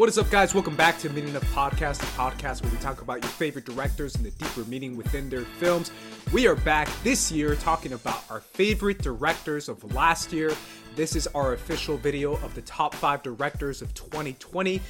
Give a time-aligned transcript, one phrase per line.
[0.00, 0.54] What is up, guys?
[0.54, 4.14] Welcome back to Meaning of Podcast, a podcast where we talk about your favorite directors
[4.14, 5.92] and the deeper meaning within their films.
[6.32, 10.56] We are back this year talking about our favorite directors of last year.
[10.96, 14.80] This is our official video of the top five directors of 2020.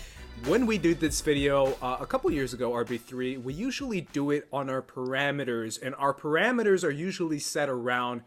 [0.46, 4.46] When we did this video uh, a couple years ago, RB3, we usually do it
[4.52, 8.22] on our parameters, and our parameters are usually set around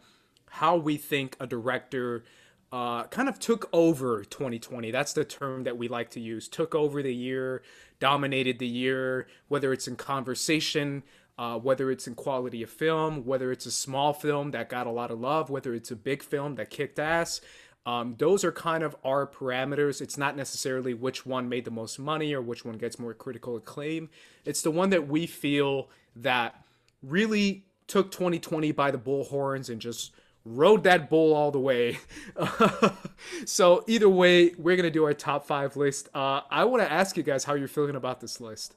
[0.50, 2.26] how we think a director
[2.74, 4.90] uh, kind of took over 2020.
[4.90, 6.48] That's the term that we like to use.
[6.48, 7.62] Took over the year,
[8.00, 11.04] dominated the year, whether it's in conversation,
[11.38, 14.90] uh, whether it's in quality of film, whether it's a small film that got a
[14.90, 17.42] lot of love, whether it's a big film that kicked ass.
[17.86, 20.02] Um, those are kind of our parameters.
[20.02, 23.56] It's not necessarily which one made the most money or which one gets more critical
[23.56, 24.10] acclaim.
[24.46, 26.66] It's the one that we feel that
[27.04, 30.12] really took 2020 by the bullhorns and just
[30.46, 32.00] rode that bull all the way.
[33.46, 36.10] so either way, we're gonna do our top five list.
[36.14, 38.76] Uh, I want to ask you guys how you're feeling about this list.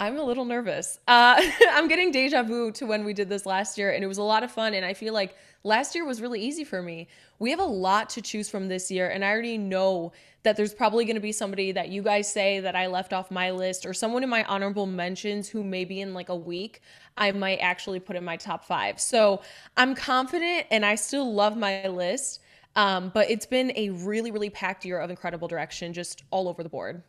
[0.00, 0.98] I'm a little nervous.
[1.06, 4.18] Uh, I'm getting deja vu to when we did this last year, and it was
[4.18, 4.74] a lot of fun.
[4.74, 7.08] And I feel like last year was really easy for me.
[7.38, 10.74] We have a lot to choose from this year, and I already know that there's
[10.74, 13.86] probably going to be somebody that you guys say that I left off my list,
[13.86, 16.82] or someone in my honorable mentions who maybe in like a week
[17.16, 19.00] I might actually put in my top five.
[19.00, 19.42] So
[19.76, 22.40] I'm confident, and I still love my list.
[22.74, 26.62] Um, but it's been a really, really packed year of incredible direction, just all over
[26.62, 27.02] the board.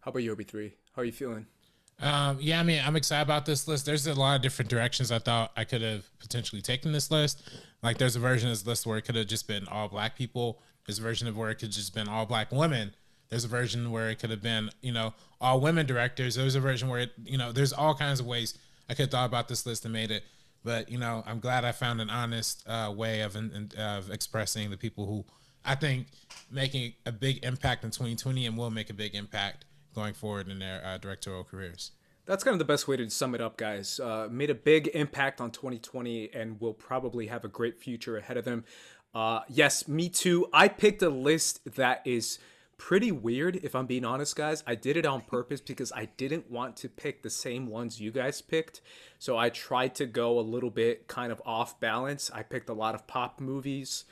[0.00, 0.72] How about you, RB3?
[0.96, 1.46] How are you feeling?
[2.02, 3.86] Um, yeah, I mean, I'm excited about this list.
[3.86, 7.48] There's a lot of different directions I thought I could have potentially taken this list.
[7.82, 10.16] Like, there's a version of this list where it could have just been all black
[10.16, 10.60] people.
[10.84, 12.94] There's a version of where it could just been all black women.
[13.28, 16.34] There's a version where it could have been, you know, all women directors.
[16.34, 18.58] There's a version where it, you know, there's all kinds of ways
[18.90, 20.24] I could have thought about this list and made it.
[20.64, 23.36] But you know, I'm glad I found an honest uh, way of
[23.78, 25.24] of expressing the people who
[25.64, 26.08] I think
[26.50, 30.58] making a big impact in 2020 and will make a big impact going forward in
[30.58, 31.92] their uh, directorial careers.
[32.24, 33.98] That's kind of the best way to sum it up, guys.
[33.98, 38.36] Uh, made a big impact on 2020 and will probably have a great future ahead
[38.36, 38.64] of them.
[39.12, 40.46] Uh, yes, me too.
[40.52, 42.38] I picked a list that is
[42.78, 44.62] pretty weird, if I'm being honest, guys.
[44.66, 48.12] I did it on purpose because I didn't want to pick the same ones you
[48.12, 48.80] guys picked.
[49.18, 52.30] So I tried to go a little bit kind of off balance.
[52.32, 54.04] I picked a lot of pop movies.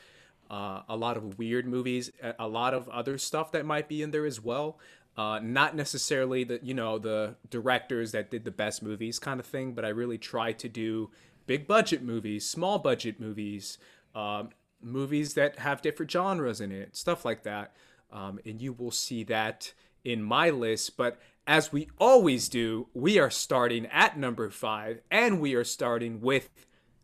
[0.50, 2.10] Uh, a lot of weird movies,
[2.40, 4.80] a lot of other stuff that might be in there as well.
[5.20, 9.44] Uh, not necessarily the you know the directors that did the best movies kind of
[9.44, 11.10] thing, but I really try to do
[11.46, 13.76] big budget movies, small budget movies,
[14.14, 14.48] um,
[14.80, 17.76] movies that have different genres in it, stuff like that.
[18.10, 20.96] Um, and you will see that in my list.
[20.96, 26.22] But as we always do, we are starting at number five, and we are starting
[26.22, 26.48] with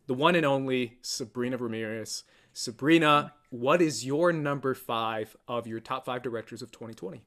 [0.07, 2.23] the one and only Sabrina Ramirez.
[2.51, 7.21] Sabrina, what is your number five of your top five directors of 2020?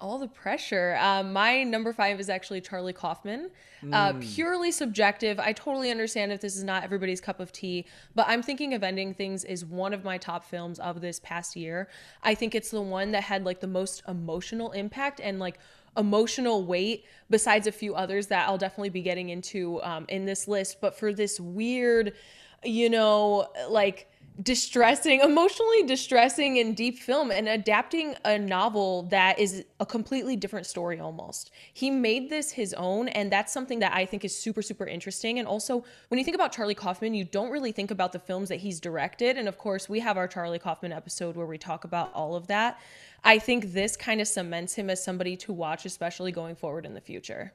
[0.00, 0.96] All the pressure.
[1.00, 3.50] Uh, my number five is actually Charlie Kaufman.
[3.92, 4.34] Uh, mm.
[4.34, 5.38] Purely subjective.
[5.38, 8.82] I totally understand if this is not everybody's cup of tea, but I'm thinking of
[8.82, 11.88] Ending Things is one of my top films of this past year.
[12.22, 15.58] I think it's the one that had like the most emotional impact and like
[15.96, 20.48] emotional weight besides a few others that I'll definitely be getting into um, in this
[20.48, 20.80] list.
[20.80, 22.14] But for this weird,
[22.64, 24.10] you know, like
[24.42, 30.64] distressing, emotionally distressing and deep film and adapting a novel that is a completely different
[30.64, 31.50] story almost.
[31.74, 35.40] He made this his own and that's something that I think is super super interesting
[35.40, 38.48] and also when you think about Charlie Kaufman, you don't really think about the films
[38.48, 41.82] that he's directed and of course, we have our Charlie Kaufman episode where we talk
[41.84, 42.80] about all of that.
[43.24, 46.94] I think this kind of cements him as somebody to watch especially going forward in
[46.94, 47.52] the future.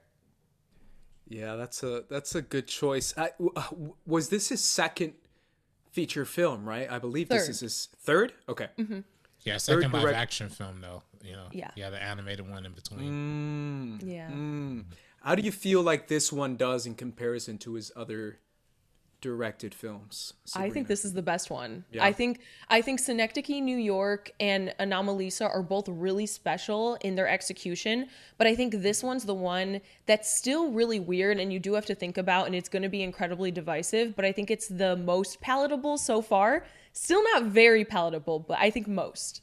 [1.29, 3.13] Yeah, that's a that's a good choice.
[3.17, 3.69] I, uh,
[4.05, 5.13] was this his second
[5.93, 6.91] feature film, right?
[6.91, 7.39] I believe third.
[7.39, 8.33] this is his third.
[8.49, 8.67] Okay.
[8.77, 8.99] Mm-hmm.
[9.43, 11.03] Yeah, second third live direct- action film though.
[11.23, 11.45] You know.
[11.51, 11.71] Yeah.
[11.75, 13.99] Yeah, the animated one in between.
[14.01, 14.29] Mm, yeah.
[14.29, 14.85] Mm.
[15.21, 18.39] How do you feel like this one does in comparison to his other
[19.23, 20.33] directed films.
[20.43, 20.67] Sabrina.
[20.67, 21.85] I think this is the best one.
[21.93, 22.03] Yeah.
[22.03, 27.29] I think I think Synecdoche, New York, and Anomalisa are both really special in their
[27.29, 31.73] execution, but I think this one's the one that's still really weird and you do
[31.73, 34.13] have to think about, and it's going to be incredibly divisive.
[34.13, 36.65] But I think it's the most palatable so far.
[36.91, 39.41] Still not very palatable, but I think most.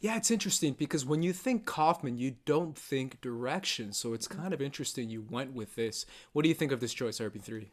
[0.00, 3.92] Yeah, it's interesting because when you think Kaufman, you don't think direction.
[3.92, 6.06] So it's kind of interesting you went with this.
[6.32, 7.68] What do you think of this choice, RB3?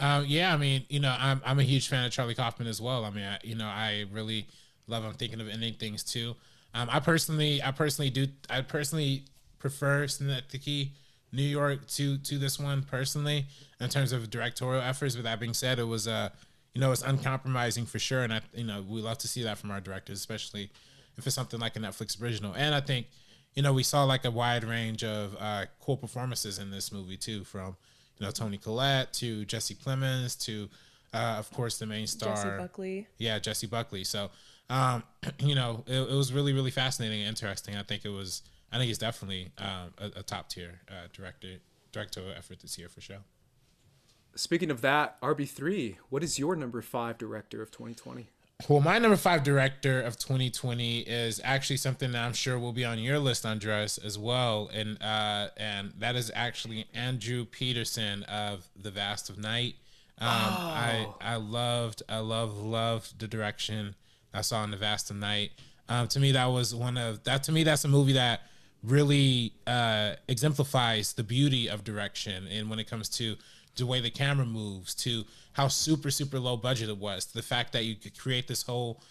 [0.00, 2.80] Um, yeah, I mean, you know, I'm I'm a huge fan of Charlie Kaufman as
[2.80, 3.04] well.
[3.04, 4.46] I mean, I, you know, I really
[4.86, 6.36] love him thinking of ending things too.
[6.74, 9.24] Um, I personally, I personally do, I personally
[9.58, 10.90] prefer Synecdoche,
[11.32, 13.46] New York to to this one personally
[13.80, 15.16] in terms of directorial efforts.
[15.16, 16.28] With that being said, it was uh,
[16.74, 19.58] you know, it's uncompromising for sure, and I, you know, we love to see that
[19.58, 20.70] from our directors, especially
[21.16, 22.54] if it's something like a Netflix original.
[22.54, 23.08] And I think,
[23.54, 27.16] you know, we saw like a wide range of uh, cool performances in this movie
[27.16, 27.76] too, from
[28.18, 30.68] you know Toni Collette to Jesse Plemons to,
[31.12, 33.06] uh, of course, the main star Jessie Buckley.
[33.18, 34.04] Yeah, Jessie Buckley.
[34.04, 34.30] So,
[34.70, 35.02] um,
[35.38, 37.76] you know, it, it, was really really fascinating and interesting.
[37.76, 38.42] I think it was.
[38.70, 41.56] I think it's definitely um, a, a, top tier uh, director
[41.90, 43.20] directorial effort this year for sure.
[44.34, 48.28] Speaking of that, RB3, what is your number five director of 2020?
[48.66, 52.84] Well, my number five director of 2020 is actually something that I'm sure will be
[52.84, 58.68] on your list, Andres, as well, and uh, and that is actually Andrew Peterson of
[58.74, 59.76] The Vast of Night.
[60.18, 60.72] Um, oh.
[60.74, 63.94] I I loved I love loved the direction
[64.34, 65.52] I saw in The Vast of Night.
[65.88, 67.44] Um, to me, that was one of that.
[67.44, 68.40] To me, that's a movie that
[68.82, 73.36] really uh, exemplifies the beauty of direction, and when it comes to
[73.76, 77.42] the way the camera moves, to how super super low budget it was, to the
[77.42, 79.02] fact that you could create this whole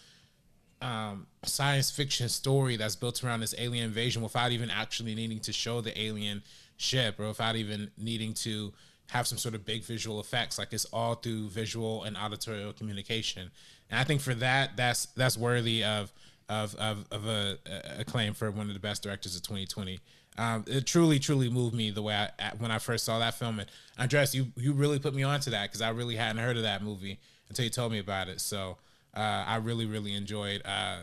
[0.80, 5.52] um, science fiction story that's built around this alien invasion without even actually needing to
[5.52, 6.42] show the alien
[6.76, 8.72] ship or without even needing to
[9.08, 10.58] have some sort of big visual effects.
[10.58, 13.50] Like it's all through visual and auditory communication.
[13.90, 16.12] And i think for that that's that's worthy of
[16.48, 17.58] of of, of a,
[17.98, 20.00] a claim for one of the best directors of 2020
[20.38, 23.58] um, it truly, truly moved me the way I when I first saw that film.
[23.58, 23.68] And
[23.98, 26.82] Andres, you you really put me onto that because I really hadn't heard of that
[26.82, 27.18] movie
[27.48, 28.40] until you told me about it.
[28.40, 28.78] So
[29.16, 30.98] uh, I really, really enjoyed uh,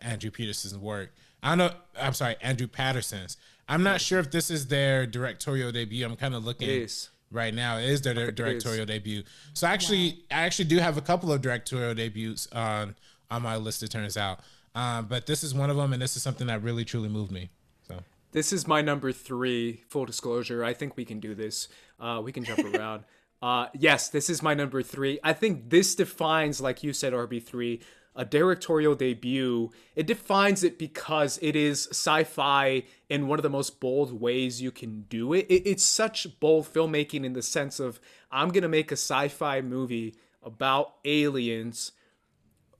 [0.00, 1.12] Andrew Peterson's work.
[1.42, 1.72] I don't know.
[2.00, 3.36] I'm sorry, Andrew Patterson's.
[3.68, 6.04] I'm not sure if this is their directorial debut.
[6.04, 6.88] I'm kind of looking
[7.30, 7.76] right now.
[7.76, 8.86] It is their directorial is.
[8.86, 9.22] debut.
[9.52, 10.38] So actually, wow.
[10.38, 12.96] I actually do have a couple of directorial debuts on
[13.30, 13.82] on my list.
[13.82, 14.40] It turns out,
[14.74, 17.30] um, but this is one of them, and this is something that really, truly moved
[17.30, 17.50] me.
[17.86, 18.02] So
[18.32, 19.82] this is my number three.
[19.88, 21.68] Full disclosure, I think we can do this.
[21.98, 23.04] Uh, we can jump around.
[23.42, 25.18] Uh, yes, this is my number three.
[25.24, 27.80] I think this defines, like you said, RB3,
[28.14, 29.70] a directorial debut.
[29.96, 34.70] It defines it because it is sci-fi in one of the most bold ways you
[34.70, 35.46] can do it.
[35.48, 38.00] it it's such bold filmmaking in the sense of
[38.30, 41.92] I'm gonna make a sci-fi movie about aliens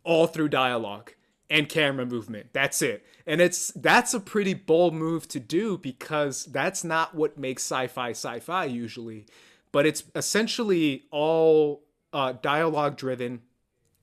[0.04, 1.12] all through dialogue
[1.50, 2.46] and camera movement.
[2.52, 3.04] That's it.
[3.26, 8.10] And it's that's a pretty bold move to do because that's not what makes sci-fi
[8.10, 9.26] sci-fi usually.
[9.72, 11.82] But it's essentially all
[12.12, 13.42] uh, dialogue driven.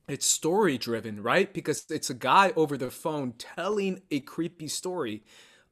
[0.07, 1.53] It's story driven, right?
[1.53, 5.23] Because it's a guy over the phone telling a creepy story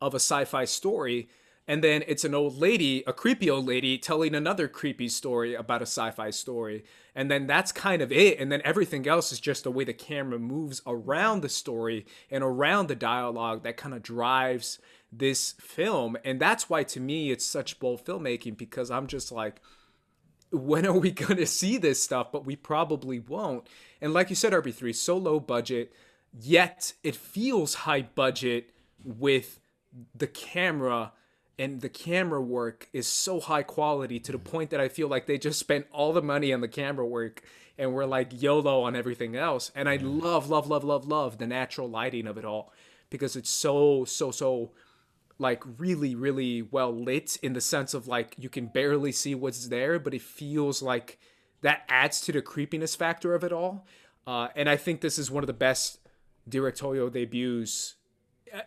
[0.01, 1.29] of a sci-fi story
[1.67, 5.81] and then it's an old lady, a creepy old lady, telling another creepy story about
[5.81, 6.83] a sci fi story.
[7.15, 8.39] And then that's kind of it.
[8.39, 12.43] And then everything else is just the way the camera moves around the story and
[12.43, 14.77] around the dialogue that kind of drives
[15.11, 16.17] this film.
[16.23, 19.59] And that's why, to me, it's such bold filmmaking because I'm just like,
[20.51, 22.31] when are we going to see this stuff?
[22.31, 23.67] But we probably won't.
[24.01, 25.91] And like you said, RB3, so low budget,
[26.31, 28.69] yet it feels high budget
[29.03, 29.59] with
[30.13, 31.13] the camera
[31.57, 35.25] and the camera work is so high quality to the point that I feel like
[35.25, 37.41] they just spent all the money on the camera work
[37.77, 39.71] and we're like YOLO on everything else.
[39.75, 42.73] And I love, love, love, love, love the natural lighting of it all
[43.09, 44.71] because it's so, so, so
[45.37, 49.67] like really, really well lit in the sense of like you can barely see what's
[49.67, 51.19] there, but it feels like
[51.61, 53.85] that adds to the creepiness factor of it all.
[54.27, 55.99] Uh, and I think this is one of the best
[56.47, 57.95] directorial debuts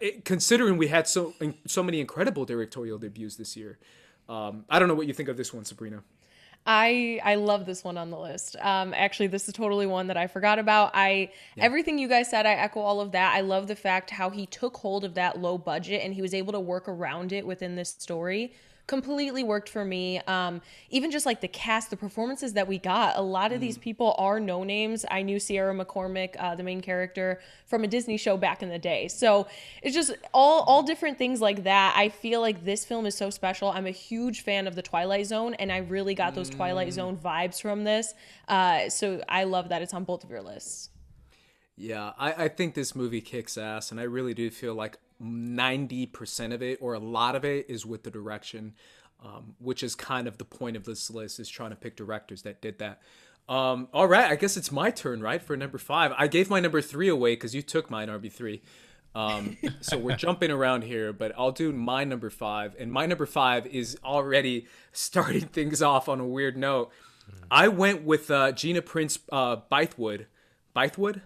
[0.00, 1.34] it, considering we had so
[1.66, 3.78] so many incredible directorial debuts this year.
[4.28, 6.02] Um, I don't know what you think of this one, Sabrina.
[6.66, 8.56] I I love this one on the list.
[8.60, 10.90] Um, actually, this is totally one that I forgot about.
[10.94, 11.64] I yeah.
[11.64, 13.34] everything you guys said, I echo all of that.
[13.34, 16.34] I love the fact how he took hold of that low budget and he was
[16.34, 18.52] able to work around it within this story
[18.88, 20.18] completely worked for me.
[20.26, 23.60] Um, even just like the cast, the performances that we got, a lot of mm.
[23.60, 25.04] these people are no names.
[25.08, 28.78] I knew Sierra McCormick, uh, the main character from a Disney show back in the
[28.78, 29.06] day.
[29.06, 29.46] So
[29.82, 31.94] it's just all all different things like that.
[31.96, 33.68] I feel like this film is so special.
[33.68, 36.56] I'm a huge fan of the Twilight Zone, and I really got those mm.
[36.56, 38.14] Twilight Zone vibes from this.
[38.48, 40.88] Uh, so I love that it's on both of your lists.
[41.76, 46.54] Yeah, I, I think this movie kicks ass, and I really do feel like 90%
[46.54, 48.74] of it or a lot of it is with the direction
[49.24, 52.42] um, which is kind of the point of this list is trying to pick directors
[52.42, 53.00] that did that.
[53.48, 56.12] Um, all right i guess it's my turn right for number five.
[56.18, 58.60] I gave my number three away because you took mine rb3
[59.14, 62.76] um, so we're jumping around here but i'll do my number five.
[62.78, 66.90] And my number five is already starting things off on a weird note.
[67.50, 70.26] I went with uh, gina prince uh, bythewood.
[70.76, 71.22] Bythewood?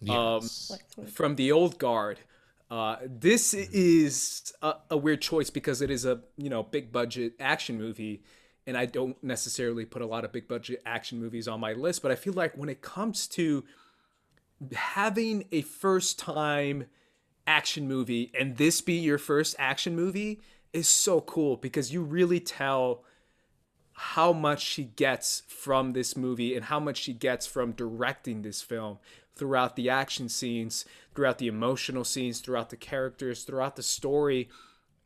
[0.00, 0.70] Yes.
[0.98, 2.20] um, from the old guard
[2.74, 7.34] uh, this is a, a, weird choice because it is a you know big budget
[7.38, 8.24] action movie,
[8.66, 12.02] and I don't necessarily put a lot of big budget action movies on my list.
[12.02, 13.62] But I feel like when it comes to
[14.72, 16.86] having a first time
[17.46, 20.40] action movie and this be your first action movie
[20.72, 23.04] is so cool because you really tell
[23.92, 28.62] how much she gets from this movie and how much she gets from directing this
[28.62, 28.98] film
[29.36, 34.48] throughout the action scenes, throughout the emotional scenes, throughout the characters, throughout the story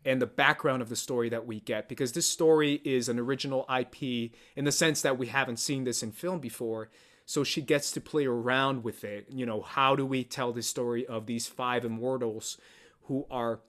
[0.04, 3.66] and the background of the story that we get because this story is an original
[3.75, 6.88] IP in the sense that we haven't seen this in film before.
[7.26, 9.26] So she gets to play around with it.
[9.28, 12.56] You know, how do we tell the story of these five immortals
[13.02, 13.61] who are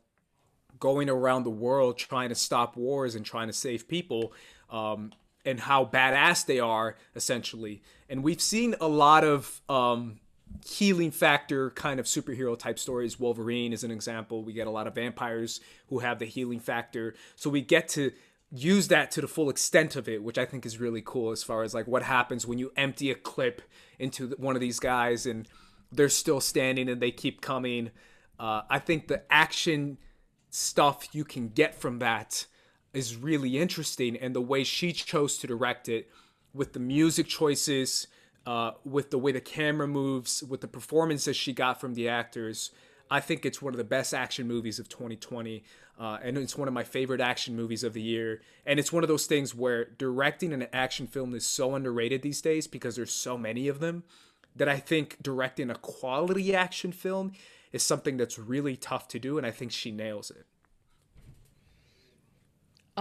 [0.80, 4.32] going around the world trying to stop wars and trying to save people?
[4.70, 5.12] Um,
[5.46, 7.82] and how badass they are, essentially.
[8.10, 10.20] And we've seen a lot of um,
[10.66, 13.20] healing factor kind of superhero type stories.
[13.20, 14.44] Wolverine is an example.
[14.44, 17.16] We get a lot of vampires who have the healing factor.
[17.36, 18.12] So we get to
[18.52, 21.44] use that to the full extent of it, which I think is really cool as
[21.44, 23.62] far as like what happens when you empty a clip
[24.00, 25.48] into one of these guys and
[25.92, 27.92] they're still standing and they keep coming.
[28.40, 29.98] Uh, I think the action
[30.50, 32.46] stuff you can get from that
[32.94, 36.10] is really interesting and the way she chose to direct it
[36.54, 38.08] with the music choices
[38.46, 42.72] uh, with the way the camera moves, with the performances she got from the actors.
[43.12, 45.64] I think it's one of the best action movies of 2020.
[46.00, 48.42] Uh, and it's one of my favorite action movies of the year.
[48.66, 52.42] And it's one of those things where directing an action film is so underrated these
[52.42, 54.04] days because there's so many of them
[54.56, 57.34] that I think directing a quality action film
[57.72, 59.38] is something that's really tough to do.
[59.38, 60.46] And I think she nails it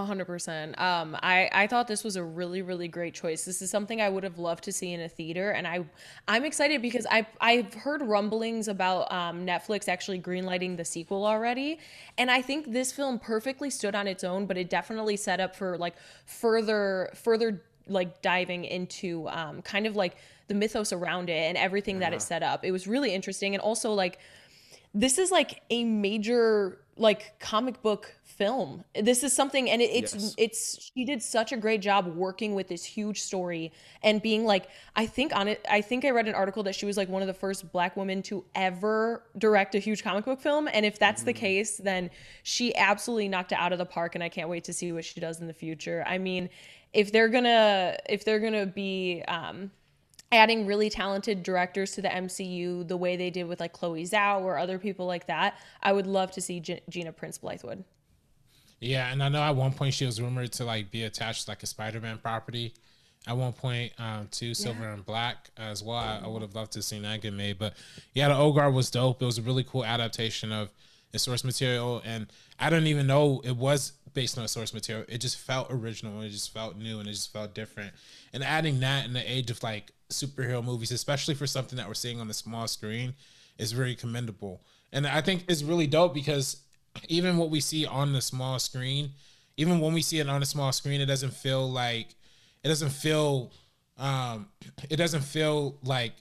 [0.05, 0.79] hundred percent.
[0.81, 3.45] Um, I I thought this was a really really great choice.
[3.45, 5.85] This is something I would have loved to see in a theater, and I
[6.27, 11.79] I'm excited because I I've heard rumblings about um, Netflix actually greenlighting the sequel already,
[12.17, 15.55] and I think this film perfectly stood on its own, but it definitely set up
[15.55, 15.95] for like
[16.27, 20.17] further further like diving into um, kind of like
[20.49, 22.65] the mythos around it and everything that it set up.
[22.65, 24.19] It was really interesting, and also like
[24.95, 28.85] this is like a major like comic book film.
[28.95, 30.35] This is something, and it, it's yes.
[30.39, 34.69] it's she did such a great job working with this huge story and being like,
[34.95, 37.23] I think on it, I think I read an article that she was like one
[37.23, 40.99] of the first black women to ever direct a huge comic book film, and if
[40.99, 41.27] that's mm.
[41.27, 42.11] the case, then
[42.43, 45.05] she absolutely knocked it out of the park, and I can't wait to see what
[45.05, 46.05] she does in the future.
[46.07, 46.51] I mean,
[46.93, 49.71] if they're gonna if they're gonna be um,
[50.31, 54.43] adding really talented directors to the MCU the way they did with like Chloe Zhao
[54.43, 57.85] or other people like that, I would love to see G- Gina Prince Bythewood.
[58.81, 61.51] Yeah, and I know at one point she was rumored to like be attached to
[61.51, 62.75] like a Spider-Man property.
[63.27, 64.95] At one point, um, to Silver yeah.
[64.95, 65.97] and Black as well.
[65.97, 67.75] I, I would have loved to see that get made, but
[68.15, 69.21] yeah, the Old Guard was dope.
[69.21, 70.71] It was a really cool adaptation of
[71.11, 75.05] the source material, and I don't even know it was based on a source material.
[75.09, 76.23] It just felt original.
[76.23, 77.93] It just felt new, and it just felt different.
[78.33, 81.95] And adding that in the age of like superhero movies, especially for something that we're
[81.95, 83.15] seeing on the small screen,
[83.59, 84.63] is very commendable.
[84.93, 86.63] And I think it's really dope because
[87.09, 89.11] even what we see on the small screen,
[89.57, 92.15] even when we see it on a small screen, it doesn't feel like
[92.63, 93.53] it doesn't feel
[93.99, 94.49] um
[94.89, 96.13] it doesn't feel like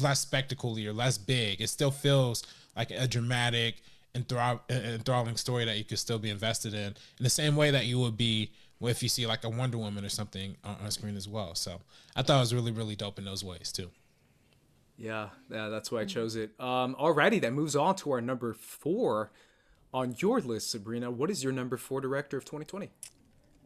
[0.00, 1.60] less spectacular or less big.
[1.60, 2.44] It still feels
[2.76, 3.82] like a dramatic
[4.14, 6.86] and throb, enthralling story that you could still be invested in
[7.18, 8.52] in the same way that you would be
[8.88, 11.54] if you see like a Wonder Woman or something on, on screen as well.
[11.54, 11.80] So
[12.16, 13.90] I thought it was really, really dope in those ways too.
[14.96, 16.52] Yeah, yeah, that's why I chose it.
[16.60, 19.32] Um, alrighty, that moves on to our number four
[19.92, 21.10] on your list, Sabrina.
[21.10, 22.90] What is your number four director of 2020?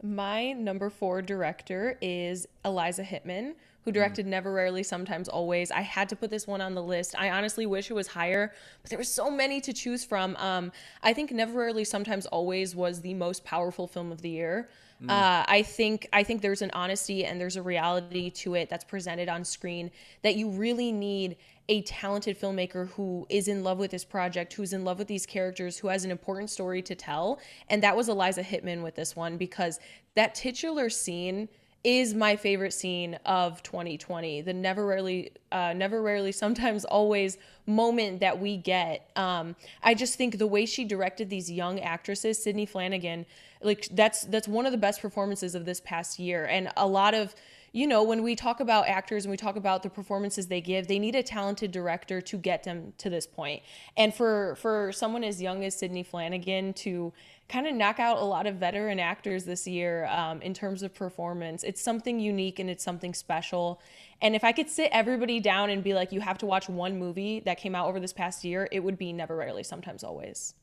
[0.01, 4.29] My number four director is Eliza Hittman, who directed mm.
[4.29, 5.71] Never Rarely, Sometimes Always.
[5.71, 7.15] I had to put this one on the list.
[7.17, 10.35] I honestly wish it was higher, but there were so many to choose from.
[10.37, 10.71] Um,
[11.03, 14.69] I think Never Rarely, Sometimes Always was the most powerful film of the year.
[15.03, 15.09] Mm.
[15.09, 18.83] Uh, I think I think there's an honesty and there's a reality to it that's
[18.83, 19.91] presented on screen
[20.23, 21.37] that you really need
[21.69, 25.25] a talented filmmaker who is in love with this project, who's in love with these
[25.25, 27.39] characters, who has an important story to tell.
[27.69, 29.79] And that was Eliza Hittman with this one because
[30.15, 31.47] that titular scene
[31.83, 38.19] is my favorite scene of 2020 the never rarely uh, never rarely sometimes always moment
[38.19, 42.67] that we get um, i just think the way she directed these young actresses sidney
[42.67, 43.25] flanigan
[43.61, 47.13] like that's that's one of the best performances of this past year and a lot
[47.13, 47.35] of
[47.71, 50.87] you know, when we talk about actors and we talk about the performances they give,
[50.87, 53.61] they need a talented director to get them to this point.
[53.95, 57.13] And for for someone as young as Sidney Flanigan to
[57.47, 60.93] kind of knock out a lot of veteran actors this year um, in terms of
[60.93, 63.81] performance, it's something unique and it's something special.
[64.21, 66.99] And if I could sit everybody down and be like, you have to watch one
[66.99, 70.53] movie that came out over this past year, it would be Never Rarely, Sometimes Always.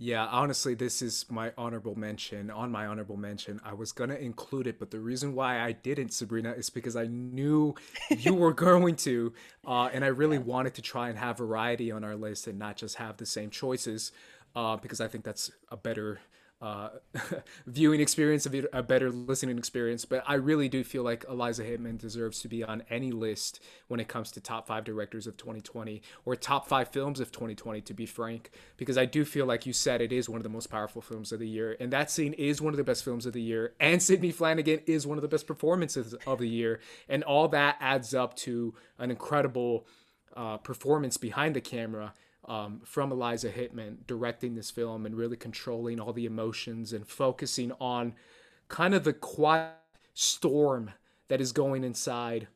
[0.00, 2.52] Yeah, honestly, this is my honorable mention.
[2.52, 6.12] On my honorable mention, I was gonna include it, but the reason why I didn't,
[6.12, 7.74] Sabrina, is because I knew
[8.16, 9.32] you were going to,
[9.66, 10.44] uh, and I really yeah.
[10.44, 13.50] wanted to try and have variety on our list and not just have the same
[13.50, 14.12] choices,
[14.54, 16.20] uh, because I think that's a better
[16.60, 16.88] uh,
[17.66, 20.04] viewing experience, a better listening experience.
[20.04, 24.00] But I really do feel like Eliza Hittman deserves to be on any list when
[24.00, 27.94] it comes to top five directors of 2020 or top five films of 2020, to
[27.94, 30.68] be frank, because I do feel like you said it is one of the most
[30.68, 31.76] powerful films of the year.
[31.78, 33.74] And that scene is one of the best films of the year.
[33.78, 36.80] And Sidney Flanigan is one of the best performances of the year.
[37.08, 39.86] And all that adds up to an incredible
[40.36, 42.14] uh, performance behind the camera
[42.44, 47.72] um, from Eliza Hittman directing this film and really controlling all the emotions and focusing
[47.80, 48.14] on
[48.68, 49.74] kind of the quiet
[50.14, 50.92] storm
[51.28, 52.48] that is going inside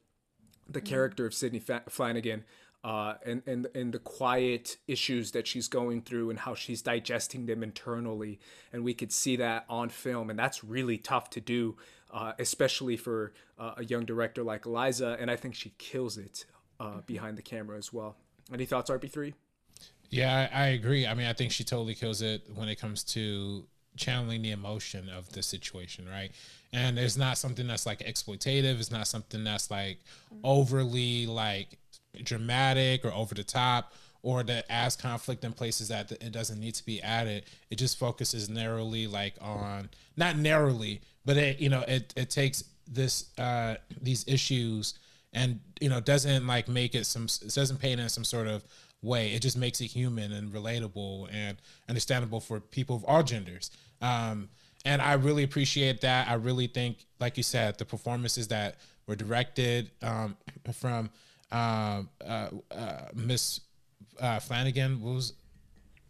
[0.69, 0.89] the mm-hmm.
[0.89, 2.43] character of Sidney Flanigan
[2.85, 7.47] Uh, and, and and the quiet issues that she's going through and how she's digesting
[7.47, 8.41] them internally,
[8.73, 11.77] and we could see that on film, and that's really tough to do,
[12.11, 15.17] uh, especially for uh, a young director like Eliza.
[15.21, 16.45] And I think she kills it
[16.81, 17.01] uh, mm-hmm.
[17.07, 18.17] behind the camera as well.
[18.53, 19.35] Any thoughts, RB three?
[20.13, 21.07] Yeah, I, I agree.
[21.07, 23.65] I mean, I think she totally kills it when it comes to
[23.97, 26.31] channeling the emotion of the situation, right?
[26.75, 28.79] And it's not something that's like exploitative.
[28.79, 30.01] It's not something that's like
[30.45, 31.79] overly like
[32.25, 36.75] dramatic or over the top or that adds conflict in places that it doesn't need
[36.75, 37.45] to be added.
[37.71, 39.89] It just focuses narrowly like on
[40.19, 44.95] not narrowly, but it you know it it takes this uh these issues
[45.33, 48.63] and you know doesn't like make it some it doesn't paint in some sort of
[49.03, 49.33] way.
[49.33, 53.71] It just makes it human and relatable and understandable for people of all genders.
[54.01, 54.49] Um,
[54.85, 56.29] and I really appreciate that.
[56.29, 60.37] I really think, like you said, the performances that were directed um,
[60.73, 61.11] from
[61.51, 63.61] uh, uh, uh, Miss
[64.21, 65.35] uh, Flanigan was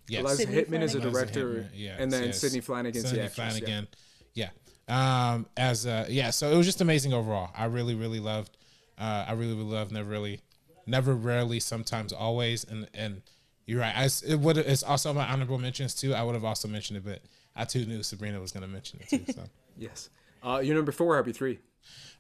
[0.08, 0.20] yes.
[0.20, 0.82] Eliza Hittman Flanigan.
[0.82, 2.40] is a director, yes, and then yes.
[2.40, 3.87] Sidney Flanigan's Sidney the actress, Flanigan,
[4.34, 4.49] yeah.
[4.88, 5.32] yeah.
[5.32, 7.50] Um, as a, yeah, so it was just amazing overall.
[7.56, 8.56] I really, really loved.
[8.99, 9.92] Uh, I really, really loved.
[9.92, 10.40] Never really
[10.86, 12.64] never, rarely, sometimes, always.
[12.64, 13.22] And and
[13.66, 13.96] you're right.
[13.96, 14.58] I, it would.
[14.58, 16.14] It's also my honorable mentions too.
[16.14, 17.21] I would have also mentioned it, but
[17.54, 19.32] I too knew Sabrina was going to mention it too.
[19.32, 19.42] So
[19.78, 20.10] yes.
[20.45, 21.58] Uh, your number four, RB three.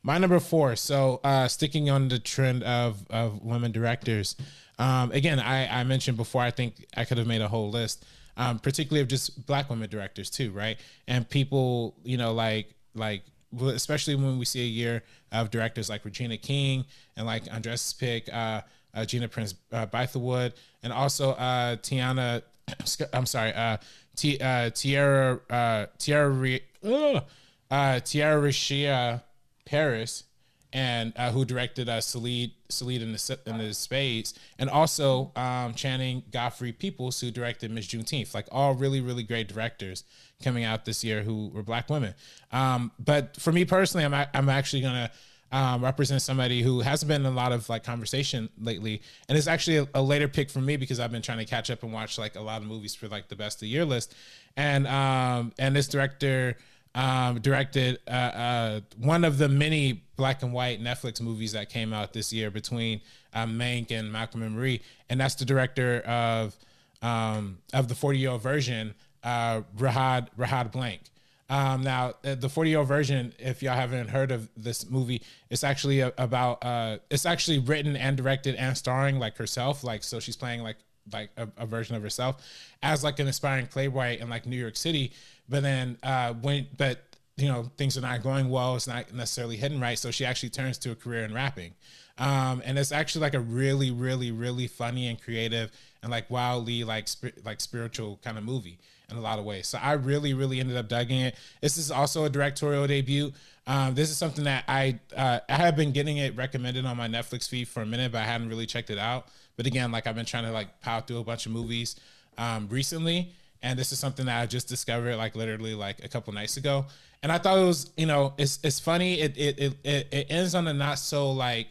[0.02, 0.76] My number four.
[0.76, 4.36] So uh, sticking on the trend of of women directors.
[4.78, 6.42] Um, again, I, I mentioned before.
[6.42, 8.04] I think I could have made a whole list,
[8.36, 10.78] um, particularly of just black women directors too, right?
[11.06, 13.22] And people, you know, like like
[13.60, 16.84] especially when we see a year of directors like Regina King
[17.16, 18.62] and like Andres pick uh,
[18.94, 22.42] uh, Gina Prince uh, Bythewood, and also uh, Tiana.
[23.12, 23.78] I'm sorry, uh,
[24.16, 29.22] T, uh, Tierra uh, Tierra uh, Tierra Rishia
[29.64, 30.24] Paris,
[30.72, 35.74] and uh, who directed uh, Selah Selah in the in the Spades, and also um,
[35.74, 38.34] Channing Godfrey Peoples, who directed Miss Juneteenth.
[38.34, 40.04] Like all really really great directors
[40.42, 42.14] coming out this year who were black women.
[42.50, 45.10] Um, but for me personally, I'm I'm actually gonna.
[45.54, 49.46] Um, represent somebody who hasn't been in a lot of like conversation lately, and it's
[49.46, 51.92] actually a, a, later pick for me because I've been trying to catch up and
[51.92, 54.14] watch like a lot of movies for like the best of the year list,
[54.56, 56.56] and um, and this director
[56.94, 61.92] um, directed uh, uh, one of the many black and white Netflix movies that came
[61.92, 63.00] out this year between
[63.34, 66.54] um, Mank and Malcolm and Marie, and that's the director of
[67.00, 71.00] um, of the 40 year old version, uh, Radha Radha Blank.
[71.48, 75.22] Um, now, uh, the 40 year old version, if y'all haven't heard of this movie,
[75.50, 80.20] it's actually about uh, it's actually written and directed and starring like herself, like so
[80.20, 80.76] she's playing like
[81.12, 82.36] like a, a version of herself
[82.82, 85.12] as like an aspiring playwright in like New York City
[85.52, 86.98] but then uh, when but
[87.36, 89.98] you know things are not going well, it's not necessarily hitting right.
[89.98, 91.74] So she actually turns to a career in rapping,
[92.16, 95.70] um, and it's actually like a really, really, really funny and creative
[96.02, 97.06] and like wildly like
[97.44, 98.78] like spiritual kind of movie
[99.10, 99.68] in a lot of ways.
[99.68, 101.36] So I really, really ended up digging it.
[101.60, 103.32] This is also a directorial debut.
[103.66, 107.08] Um, this is something that I uh, I have been getting it recommended on my
[107.08, 109.28] Netflix feed for a minute, but I hadn't really checked it out.
[109.56, 111.96] But again, like I've been trying to like power through a bunch of movies
[112.38, 116.32] um, recently, and this is something that I just discovered like literally like a couple
[116.32, 116.86] nights ago.
[117.22, 119.20] And I thought it was, you know, it's it's funny.
[119.20, 121.68] It it it it ends on a not so like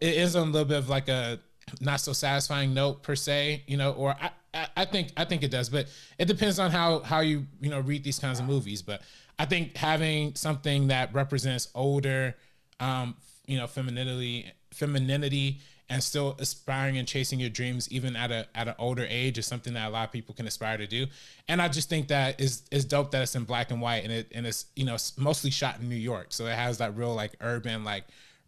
[0.00, 1.38] it ends on a little bit of like a
[1.80, 4.30] not so satisfying note per se, you know, or I,
[4.76, 5.86] I think I think it does, but
[6.18, 8.82] it depends on how how you you know read these kinds of movies.
[8.82, 9.02] But
[9.38, 12.36] I think having something that represents older,
[12.80, 18.46] um, you know, femininity, femininity, and still aspiring and chasing your dreams even at a
[18.54, 21.06] at an older age is something that a lot of people can aspire to do
[21.48, 24.12] and i just think that is is dope that it's in black and white and
[24.12, 27.14] it and it's you know mostly shot in new york so it has that real
[27.14, 28.04] like urban like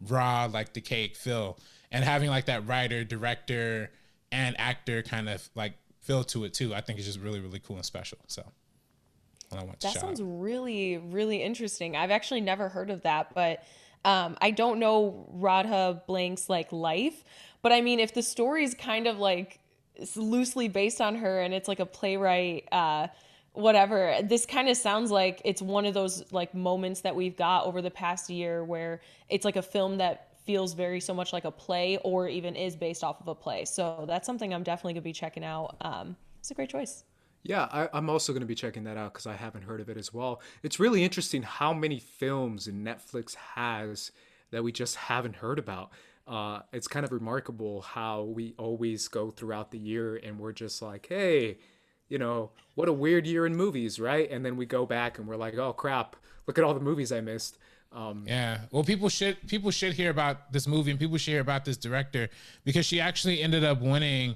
[0.09, 1.57] raw like decayed feel
[1.91, 3.91] and having like that writer director
[4.31, 6.73] and actor kind of like feel to it too.
[6.73, 8.19] I think it's just really really cool and special.
[8.27, 8.43] So.
[9.51, 10.27] I want to that sounds out.
[10.27, 11.95] really really interesting.
[11.95, 13.63] I've actually never heard of that, but
[14.05, 17.23] um, I don't know Radha Blank's like life,
[17.61, 19.59] but I mean, if the story is kind of like
[20.15, 23.07] loosely based on her and it's like a playwright, uh,
[23.53, 27.65] whatever, this kind of sounds like it's one of those like moments that we've got
[27.65, 31.45] over the past year where it's like a film that feels very so much like
[31.45, 33.65] a play or even is based off of a play.
[33.65, 35.75] So that's something I'm definitely gonna be checking out.
[35.81, 37.03] Um, it's a great choice.
[37.45, 39.87] Yeah, I, am also going to be checking that out because I haven't heard of
[39.87, 40.41] it as well.
[40.63, 44.11] It's really interesting how many films Netflix has
[44.49, 45.91] that we just haven't heard about.
[46.27, 50.81] Uh, it's kind of remarkable how we always go throughout the year and we're just
[50.81, 51.59] like, hey,
[52.09, 54.29] you know, what a weird year in movies, right?
[54.31, 56.15] And then we go back and we're like, oh crap,
[56.47, 57.59] look at all the movies I missed.
[57.91, 61.41] Um, yeah, well, people should people should hear about this movie and people should hear
[61.41, 62.27] about this director
[62.63, 64.35] because she actually ended up winning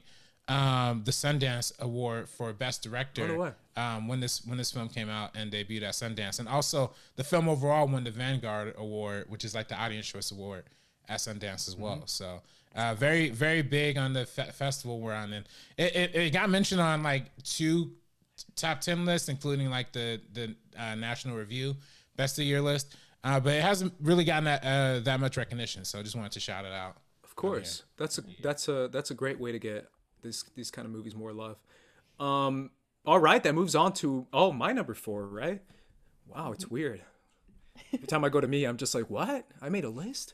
[0.49, 5.31] um, the Sundance Award for Best Director um, when this when this film came out
[5.35, 9.53] and debuted at Sundance, and also the film overall won the Vanguard Award, which is
[9.53, 10.63] like the Audience Choice Award
[11.07, 11.97] at Sundance as well.
[11.97, 12.07] Mm-hmm.
[12.07, 12.41] So
[12.75, 15.45] uh, very very big on the fe- festival we're on, and
[15.77, 17.91] it, it, it, got mentioned on like two
[18.55, 21.75] top ten lists, including like the the uh, National Review
[22.15, 25.85] Best of Year list, uh, but it hasn't really gotten that uh, that much recognition.
[25.85, 26.97] So I just wanted to shout it out.
[27.23, 29.88] Of course, that's a that's a that's a great way to get
[30.21, 31.58] this these kind of movies more love.
[32.19, 32.71] Um,
[33.05, 35.62] all right, that moves on to oh my number four, right?
[36.27, 37.01] Wow, it's weird.
[37.93, 39.47] Every time I go to me, I'm just like, what?
[39.62, 40.34] I made a list.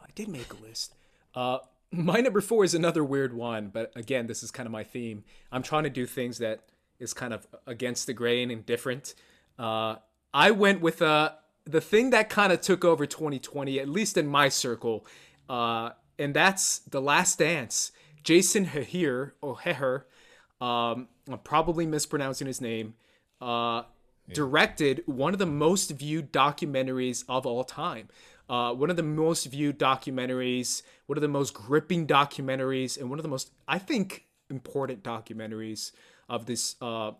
[0.00, 0.94] I did make a list.
[1.34, 1.58] Uh,
[1.92, 5.24] my number four is another weird one, but again, this is kind of my theme.
[5.52, 6.60] I'm trying to do things that
[6.98, 9.14] is kind of against the grain and different.
[9.58, 9.96] Uh,
[10.32, 11.32] I went with uh,
[11.64, 15.06] the thing that kind of took over 2020, at least in my circle,
[15.48, 17.92] uh, and that's The Last Dance.
[18.26, 20.02] Jason Hehir or Heher,
[20.60, 22.94] um, I'm probably mispronouncing his name,
[23.40, 23.82] uh,
[24.26, 24.34] yeah.
[24.34, 28.08] directed one of the most viewed documentaries of all time.
[28.50, 33.20] Uh, one of the most viewed documentaries, one of the most gripping documentaries, and one
[33.20, 35.92] of the most, I think, important documentaries
[36.28, 37.12] of this uh,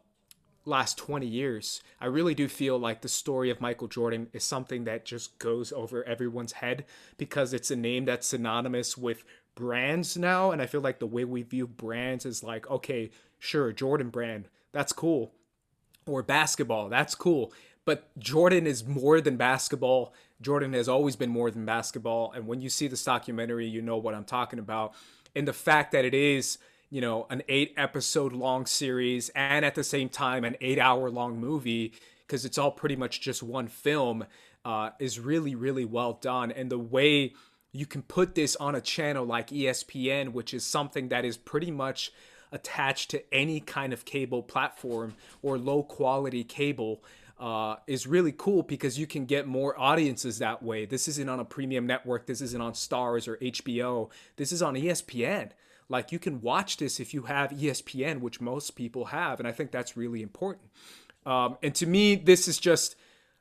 [0.65, 1.83] last 20 years.
[2.01, 5.73] I really do feel like the story of Michael Jordan is something that just goes
[5.73, 6.85] over everyone's head
[7.17, 9.23] because it's a name that's synonymous with
[9.57, 13.73] brands now and i feel like the way we view brands is like okay sure
[13.73, 15.33] jordan brand that's cool
[16.07, 17.53] or basketball that's cool
[17.85, 20.13] but jordan is more than basketball.
[20.43, 23.97] Jordan has always been more than basketball and when you see this documentary you know
[23.97, 24.93] what i'm talking about.
[25.35, 26.59] And the fact that it is
[26.91, 31.11] you know an eight episode long series and at the same time an eight hour
[31.11, 31.95] long movie
[32.27, 34.27] because it's all pretty much just one film
[34.65, 36.51] uh, is really really well done.
[36.51, 37.33] And the way
[37.73, 41.71] you can put this on a channel like ESPN, which is something that is pretty
[41.71, 42.13] much
[42.53, 47.03] attached to any kind of cable platform or low quality cable.
[47.39, 50.87] Uh, is really cool because you can get more audiences that way.
[50.87, 52.25] This isn't on a premium network.
[52.25, 54.09] This isn't on Starz or HBO.
[54.37, 55.51] This is on ESPN.
[55.91, 59.53] Like you can watch this if you have ESPN, which most people have, and I
[59.53, 60.71] think that's really important.
[61.27, 62.97] Um, and to me, this is just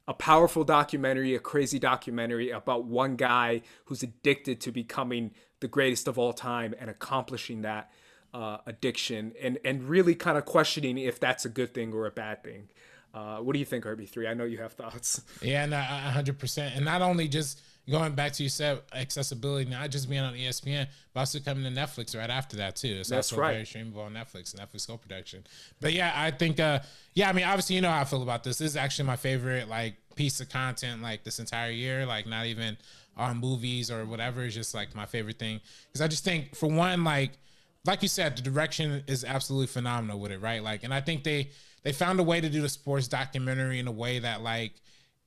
[0.07, 6.07] a powerful documentary, a crazy documentary about one guy who's addicted to becoming the greatest
[6.07, 7.91] of all time and accomplishing that
[8.33, 12.11] uh, addiction and, and really kind of questioning if that's a good thing or a
[12.11, 12.69] bad thing.
[13.13, 14.29] Uh, what do you think, RB3?
[14.29, 15.21] I know you have thoughts.
[15.41, 16.75] Yeah, no, 100%.
[16.75, 20.87] And not only just going back to you said accessibility, not just being on ESPN,
[21.13, 22.97] but also coming to Netflix right after that too.
[22.99, 23.53] It's That's also right.
[23.53, 25.45] very streamable on Netflix, Netflix co-production.
[25.79, 26.79] But yeah, I think, uh,
[27.13, 28.57] yeah, I mean, obviously, you know how I feel about this.
[28.57, 32.05] This is actually my favorite like piece of content like this entire year.
[32.05, 32.77] Like not even
[33.17, 34.43] on movies or whatever.
[34.43, 37.31] It's just like my favorite thing because I just think for one, like
[37.85, 40.63] like you said, the direction is absolutely phenomenal with it, right?
[40.63, 41.51] Like, and I think they
[41.83, 44.73] they found a way to do the sports documentary in a way that like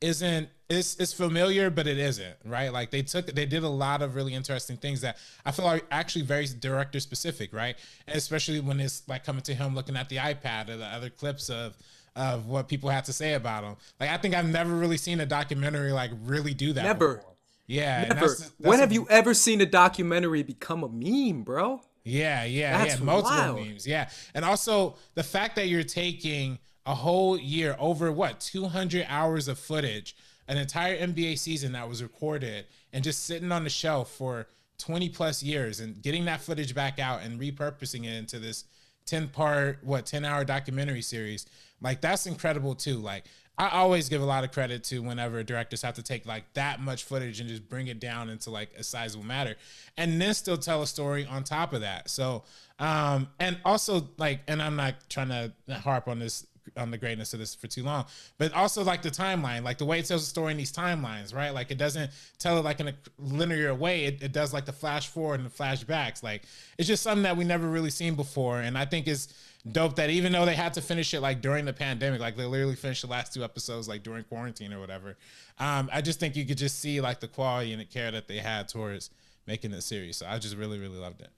[0.00, 2.72] isn't it's it's familiar but it isn't right?
[2.72, 5.84] Like they took they did a lot of really interesting things that i feel like
[5.90, 7.76] actually very director specific right?
[8.06, 11.10] And especially when it's like coming to him looking at the ipad or the other
[11.10, 11.76] clips of
[12.14, 13.76] of what people had to say about him.
[13.98, 17.16] Like i think i've never really seen a documentary like really do that never.
[17.16, 17.34] before.
[17.66, 18.14] yeah never.
[18.14, 21.80] that's, that's when a, have you ever seen a documentary become a meme bro?
[22.04, 23.66] Yeah yeah that's yeah multiple wild.
[23.66, 24.10] memes yeah.
[24.34, 26.58] And also the fact that you're taking
[26.88, 30.16] a whole year over what 200 hours of footage
[30.48, 34.46] an entire nba season that was recorded and just sitting on the shelf for
[34.78, 38.64] 20 plus years and getting that footage back out and repurposing it into this
[39.06, 41.46] 10 part what 10 hour documentary series.
[41.80, 42.96] Like that's incredible too.
[42.96, 43.24] Like
[43.58, 46.80] I always give a lot of credit to whenever directors have to take like that
[46.80, 49.56] much footage and just bring it down into like a sizable matter,
[49.96, 52.08] and then still tell a story on top of that.
[52.08, 52.44] So,
[52.78, 57.32] um, and also like, and I'm not trying to harp on this on the greatness
[57.32, 58.06] of this for too long.
[58.38, 61.34] But also like the timeline, like the way it tells the story in these timelines,
[61.34, 61.50] right?
[61.50, 64.04] Like it doesn't tell it like in a linear way.
[64.04, 66.22] It, it does like the flash forward and the flashbacks.
[66.22, 66.42] Like
[66.78, 68.60] it's just something that we never really seen before.
[68.60, 69.32] And I think is
[69.72, 72.44] dope that even though they had to finish it like during the pandemic, like they
[72.44, 75.16] literally finished the last two episodes like during quarantine or whatever.
[75.58, 78.28] Um, I just think you could just see like the quality and the care that
[78.28, 79.10] they had towards
[79.46, 80.18] making the series.
[80.18, 81.30] So I just really, really loved it.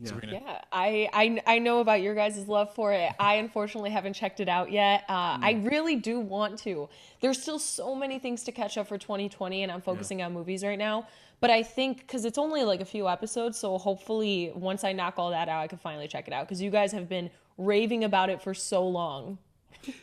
[0.00, 0.12] Yeah.
[0.30, 3.10] yeah, I, I I know about your guys' love for it.
[3.18, 5.04] I unfortunately haven't checked it out yet.
[5.08, 5.44] Uh, mm.
[5.44, 6.88] I really do want to.
[7.20, 10.26] There's still so many things to catch up for 2020, and I'm focusing yeah.
[10.26, 11.06] on movies right now.
[11.40, 15.14] But I think because it's only like a few episodes, so hopefully once I knock
[15.18, 16.46] all that out, I can finally check it out.
[16.46, 19.38] Because you guys have been raving about it for so long.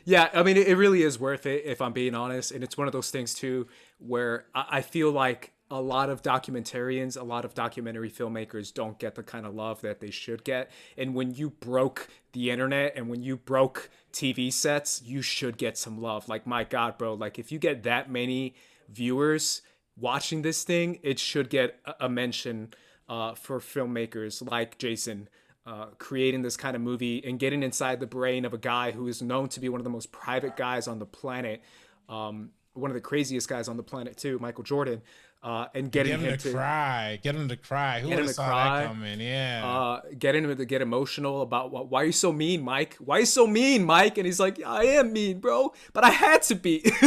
[0.05, 2.87] yeah, I mean, it really is worth it if I'm being honest, and it's one
[2.87, 3.67] of those things too
[3.99, 9.15] where I feel like a lot of documentarians, a lot of documentary filmmakers don't get
[9.15, 10.71] the kind of love that they should get.
[10.97, 15.77] And when you broke the internet and when you broke TV sets, you should get
[15.77, 16.29] some love.
[16.29, 18.55] Like, my God, bro, like if you get that many
[18.89, 19.61] viewers
[19.97, 22.73] watching this thing, it should get a, mention
[23.09, 25.27] uh, for filmmakers like Jason.
[25.67, 29.07] Uh, creating this kind of movie and getting inside the brain of a guy who
[29.07, 31.59] is known to be one of the most private guys on the planet,
[32.07, 35.01] um, one of the craziest guys on the planet too, Michael Jordan
[35.45, 37.99] uh, and getting get him, him to, to, cry, get him to cry.
[37.99, 39.19] Who would have saw cry, that coming?
[39.19, 42.95] Yeah, uh, getting him to get emotional about why are you so mean, Mike?
[42.95, 44.17] Why are you so mean, Mike?
[44.17, 46.83] And he's like, I am mean, bro, but I had to be.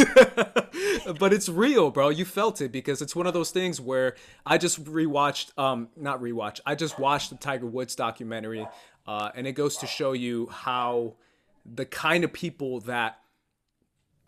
[1.19, 2.07] but it's real, bro.
[2.07, 6.21] You felt it because it's one of those things where I just rewatched, um, not
[6.21, 6.61] rewatch.
[6.65, 8.65] I just watched the Tiger Woods documentary,
[9.05, 11.15] uh, and it goes to show you how
[11.65, 13.18] the kind of people that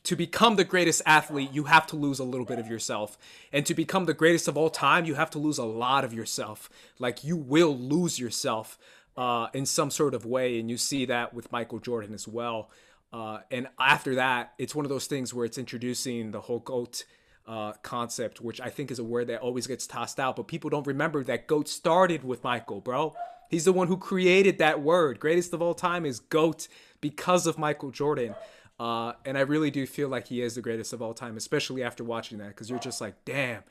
[0.03, 3.17] to become the greatest athlete, you have to lose a little bit of yourself.
[3.53, 6.13] And to become the greatest of all time, you have to lose a lot of
[6.13, 6.69] yourself.
[6.97, 8.79] Like you will lose yourself
[9.15, 10.59] uh, in some sort of way.
[10.59, 12.71] And you see that with Michael Jordan as well.
[13.13, 17.03] Uh, and after that, it's one of those things where it's introducing the whole GOAT
[17.47, 20.35] uh, concept, which I think is a word that always gets tossed out.
[20.35, 23.13] But people don't remember that GOAT started with Michael, bro.
[23.49, 25.19] He's the one who created that word.
[25.19, 26.69] Greatest of all time is GOAT
[27.01, 28.33] because of Michael Jordan.
[28.81, 31.83] Uh, and I really do feel like he is the greatest of all time, especially
[31.83, 33.61] after watching that, because you're just like, damn,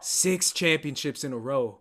[0.00, 1.78] six championships in a row.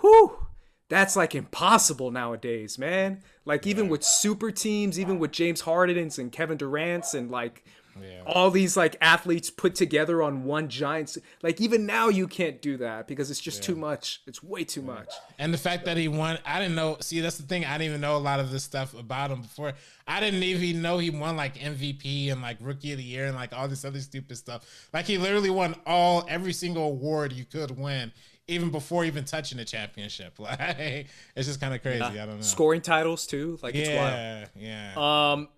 [0.00, 0.46] Whew,
[0.88, 3.20] that's like impossible nowadays, man.
[3.44, 7.66] Like even with super teams, even with James Harden's and Kevin Durant's and like
[8.00, 8.22] yeah.
[8.26, 12.76] all these like athletes put together on one giant like even now you can't do
[12.76, 13.66] that because it's just yeah.
[13.66, 14.86] too much it's way too yeah.
[14.86, 17.72] much and the fact that he won i didn't know see that's the thing i
[17.72, 19.72] didn't even know a lot of this stuff about him before
[20.06, 23.36] i didn't even know he won like mvp and like rookie of the year and
[23.36, 27.44] like all this other stupid stuff like he literally won all every single award you
[27.44, 28.12] could win
[28.48, 30.38] even before even touching the championship.
[30.42, 32.02] Like it's just kind of crazy.
[32.02, 32.42] I don't know.
[32.42, 33.58] Scoring titles too.
[33.62, 34.48] Like it's yeah, wild.
[34.56, 35.32] Yeah.
[35.32, 35.48] Um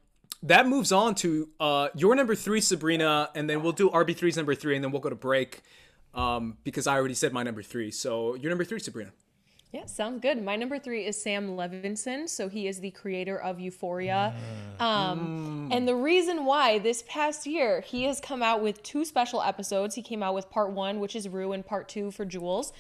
[0.45, 4.55] that moves on to uh, your number three, Sabrina, and then we'll do RB3's number
[4.55, 5.63] three, and then we'll go to break
[6.15, 7.91] um, because I already said my number three.
[7.91, 9.11] So your number three, Sabrina.
[9.73, 10.41] Yeah, sounds good.
[10.41, 12.29] My number three is Sam Levinson.
[12.29, 14.33] So he is the creator of Euphoria.
[14.79, 15.77] Um, mm.
[15.77, 19.97] And the reason why this past year he has come out with two special episodes.
[19.97, 22.73] He came out with part one, which is Rue, and part two for Jules.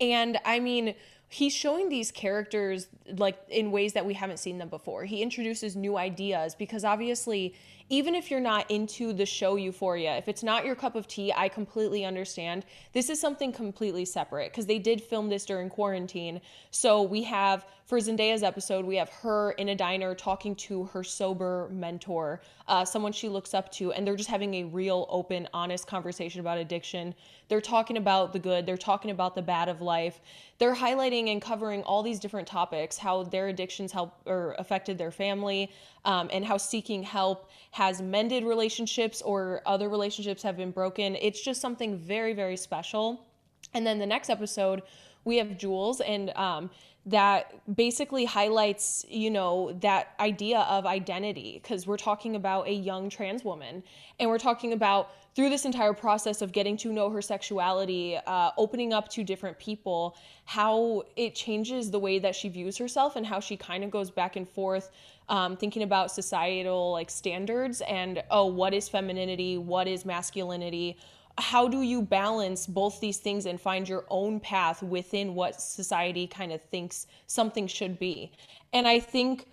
[0.00, 0.94] And I mean,
[1.32, 5.04] he's showing these characters like in ways that we haven't seen them before.
[5.04, 7.54] He introduces new ideas because obviously
[7.90, 11.32] even if you're not into the show Euphoria, if it's not your cup of tea,
[11.36, 12.64] I completely understand.
[12.92, 16.40] This is something completely separate because they did film this during quarantine.
[16.70, 21.02] So we have, for Zendaya's episode, we have her in a diner talking to her
[21.02, 25.48] sober mentor, uh, someone she looks up to, and they're just having a real, open,
[25.52, 27.12] honest conversation about addiction.
[27.48, 30.20] They're talking about the good, they're talking about the bad of life.
[30.58, 35.10] They're highlighting and covering all these different topics, how their addictions help or affected their
[35.10, 35.72] family,
[36.04, 41.16] um, and how seeking help has mended relationships or other relationships have been broken.
[41.16, 43.26] It's just something very, very special.
[43.74, 44.82] And then the next episode,
[45.24, 46.70] we have Jules, and um,
[47.06, 53.08] that basically highlights, you know, that idea of identity because we're talking about a young
[53.08, 53.82] trans woman.
[54.18, 58.50] And we're talking about through this entire process of getting to know her sexuality, uh,
[58.58, 63.24] opening up to different people, how it changes the way that she views herself and
[63.24, 64.90] how she kind of goes back and forth
[65.30, 69.56] um, thinking about societal like standards and oh what is femininity?
[69.56, 70.98] What is masculinity
[71.40, 76.26] how do you balance both these things and find your own path within what society
[76.26, 78.30] kind of thinks something should be?
[78.72, 79.46] And i think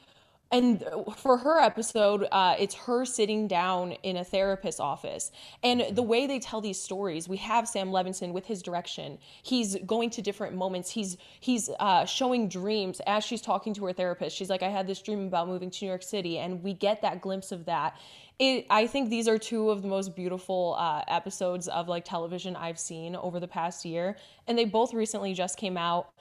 [0.52, 0.84] and
[1.18, 5.32] for her episode uh, it's her sitting down in a therapist's office.
[5.64, 9.18] And the way they tell these stories we have sam levinson with his direction.
[9.44, 10.90] He's going to different moments.
[10.92, 14.36] He's he's uh, showing dreams as she's talking to her therapist.
[14.36, 17.02] She's like i had this dream about moving to new york city and we get
[17.02, 17.98] that glimpse of that.
[18.40, 22.56] It, i think these are two of the most beautiful uh, episodes of like television
[22.56, 24.18] i've seen over the past year.
[24.48, 26.12] And they both recently just came out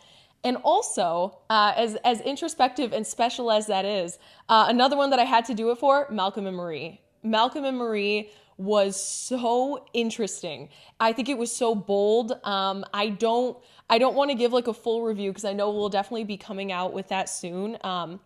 [0.44, 4.18] and also, uh, as as introspective and special as that is,
[4.49, 7.01] uh, another one that I had to do it for Malcolm and Marie.
[7.22, 10.68] Malcolm and Marie was so interesting.
[10.99, 12.33] I think it was so bold.
[12.44, 13.59] Um, I don't
[13.90, 16.37] I don't want to give like a full review because I know we'll definitely be
[16.37, 17.77] coming out with that soon.
[17.83, 18.20] Um,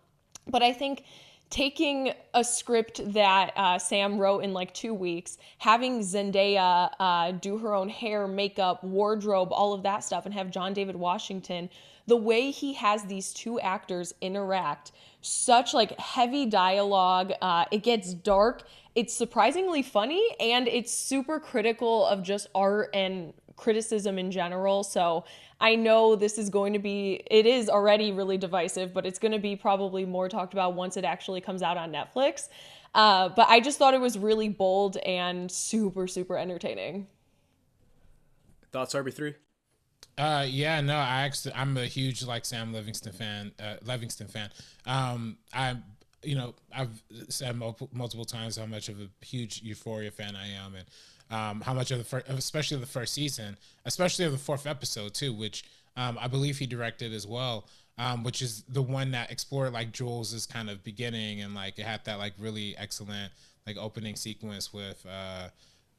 [0.47, 1.03] but I think
[1.51, 7.57] taking a script that uh, Sam wrote in like two weeks, having Zendaya uh, do
[7.59, 11.69] her own hair, makeup, wardrobe, all of that stuff, and have John David Washington
[12.07, 17.31] the way he has these two actors interact, such like heavy dialogue.
[17.41, 18.63] Uh, it gets dark.
[18.95, 24.83] It's surprisingly funny and it's super critical of just art and criticism in general.
[24.83, 25.23] So
[25.59, 29.31] I know this is going to be, it is already really divisive, but it's going
[29.31, 32.49] to be probably more talked about once it actually comes out on Netflix.
[32.93, 37.07] Uh, but I just thought it was really bold and super, super entertaining.
[38.71, 39.35] Thoughts, RB3?
[40.17, 44.49] Uh, yeah, no, I actually, I'm a huge like Sam Livingston fan, uh, Levinson fan.
[44.85, 45.77] Um, I,
[46.23, 50.49] you know, I've said multiple, multiple times how much of a huge Euphoria fan I
[50.49, 50.85] am, and
[51.31, 55.13] um, how much of the first, especially the first season, especially of the fourth episode
[55.13, 55.63] too, which
[55.97, 57.67] um, I believe he directed as well.
[57.97, 61.85] Um, which is the one that explored like Jules's kind of beginning and like it
[61.85, 63.31] had that like really excellent
[63.67, 65.49] like opening sequence with uh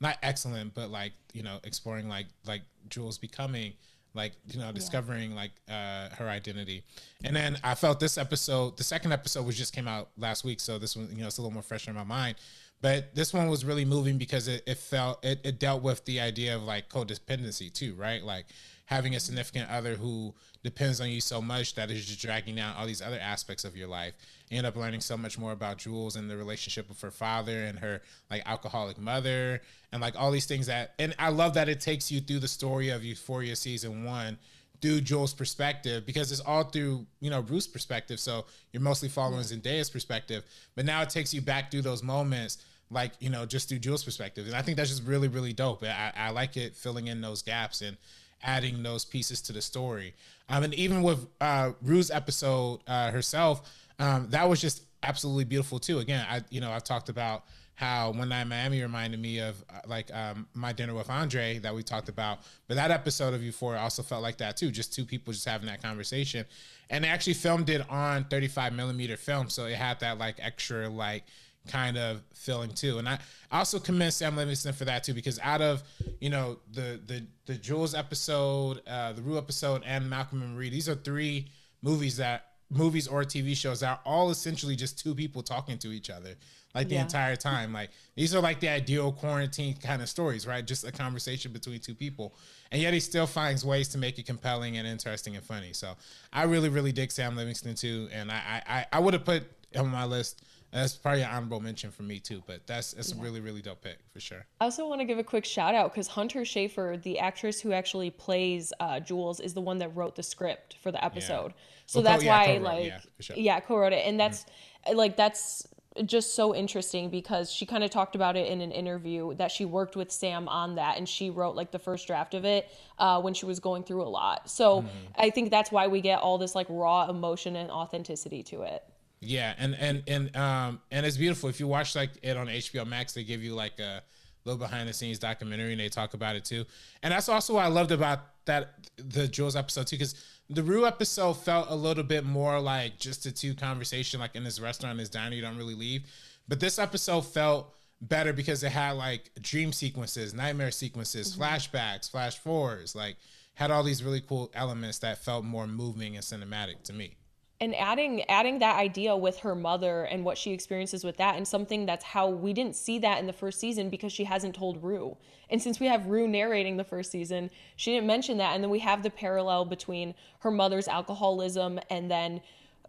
[0.01, 3.75] not excellent but like you know exploring like like Jules becoming
[4.14, 5.37] like you know discovering yeah.
[5.37, 6.83] like uh her identity
[7.25, 10.61] and then i felt this episode the second episode which just came out last week
[10.61, 12.35] so this one you know it's a little more fresh in my mind
[12.83, 16.21] but this one was really moving because it, it felt it, it dealt with the
[16.21, 18.45] idea of like codependency too right like
[18.87, 22.75] having a significant other who depends on you so much that is just dragging down
[22.77, 24.12] all these other aspects of your life
[24.51, 27.64] You end up learning so much more about Jules and the relationship with her father
[27.64, 31.68] and her like alcoholic mother and like all these things that and I love that
[31.68, 34.38] it takes you through the story of Euphoria season one
[34.83, 38.18] through Jules' perspective because it's all through you know Bruce's perspective.
[38.18, 39.45] So you're mostly following.
[39.45, 40.42] Zendaya's perspective,
[40.75, 42.59] but now it takes you back through those moments
[42.92, 45.83] like you know just through Jules' perspective, and I think that's just really really dope.
[45.83, 47.96] I, I like it filling in those gaps and
[48.42, 50.14] adding those pieces to the story.
[50.48, 55.78] Um, and even with uh, Rue's episode uh, herself, um, that was just absolutely beautiful
[55.78, 55.98] too.
[55.98, 59.81] Again, I you know I've talked about how one night Miami reminded me of uh,
[59.87, 63.81] like um, my dinner with Andre that we talked about, but that episode of Euphoria
[63.81, 64.70] also felt like that too.
[64.70, 66.44] Just two people just having that conversation,
[66.90, 70.88] and they actually filmed it on 35 millimeter film, so it had that like extra
[70.88, 71.24] like
[71.68, 72.98] kind of feeling too.
[72.98, 73.18] And I
[73.51, 75.83] also commend Sam Livingston for that too, because out of
[76.20, 80.70] you know the the the Jules episode, uh, the Rue episode, and Malcolm and Marie,
[80.70, 81.48] these are three
[81.83, 85.92] movies that movies or TV shows that are all essentially just two people talking to
[85.92, 86.35] each other
[86.75, 87.03] like the yeah.
[87.03, 87.72] entire time.
[87.72, 90.66] Like these are like the ideal quarantine kind of stories, right?
[90.66, 92.35] Just a conversation between two people.
[92.70, 95.72] And yet he still finds ways to make it compelling and interesting and funny.
[95.72, 95.94] So
[96.33, 98.09] I really, really dig Sam Livingston too.
[98.12, 99.44] And I I, I would have put
[99.77, 103.20] on my list that's probably an honorable mention for me too, but that's that's yeah.
[103.20, 104.46] a really really dope pick for sure.
[104.61, 107.72] I also want to give a quick shout out because Hunter Schafer, the actress who
[107.72, 111.48] actually plays uh, Jules, is the one that wrote the script for the episode.
[111.48, 111.62] Yeah.
[111.87, 113.37] So well, that's yeah, why like yeah, sure.
[113.37, 114.46] yeah, co-wrote it, and that's
[114.87, 114.96] mm-hmm.
[114.96, 115.66] like that's
[116.06, 119.64] just so interesting because she kind of talked about it in an interview that she
[119.64, 123.20] worked with Sam on that and she wrote like the first draft of it uh,
[123.20, 124.50] when she was going through a lot.
[124.50, 124.88] So mm-hmm.
[125.16, 128.82] I think that's why we get all this like raw emotion and authenticity to it.
[129.24, 131.48] Yeah, and and and um and it's beautiful.
[131.48, 134.02] If you watch like it on HBO Max, they give you like a
[134.44, 136.64] little behind the scenes documentary and they talk about it too.
[137.04, 140.16] And that's also what I loved about that the Jules episode too, because
[140.50, 144.42] the Rue episode felt a little bit more like just a two conversation, like in
[144.42, 146.02] this restaurant, this diner, you don't really leave.
[146.48, 151.42] But this episode felt better because it had like dream sequences, nightmare sequences, mm-hmm.
[151.42, 153.16] flashbacks, flash forwards, like
[153.54, 157.16] had all these really cool elements that felt more moving and cinematic to me
[157.62, 161.46] and adding adding that idea with her mother and what she experiences with that and
[161.46, 164.83] something that's how we didn't see that in the first season because she hasn't told
[164.83, 165.17] Rue.
[165.48, 168.71] And since we have Rue narrating the first season, she didn't mention that and then
[168.71, 172.40] we have the parallel between her mother's alcoholism and then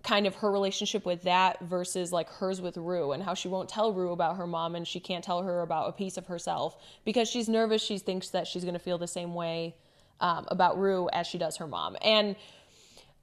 [0.02, 3.70] kind of her relationship with that versus like hers with Rue and how she won't
[3.70, 6.76] tell Rue about her mom and she can't tell her about a piece of herself
[7.06, 7.84] because she's nervous.
[7.84, 9.76] She thinks that she's going to feel the same way
[10.20, 11.96] um, about Rue as she does her mom.
[12.02, 12.36] And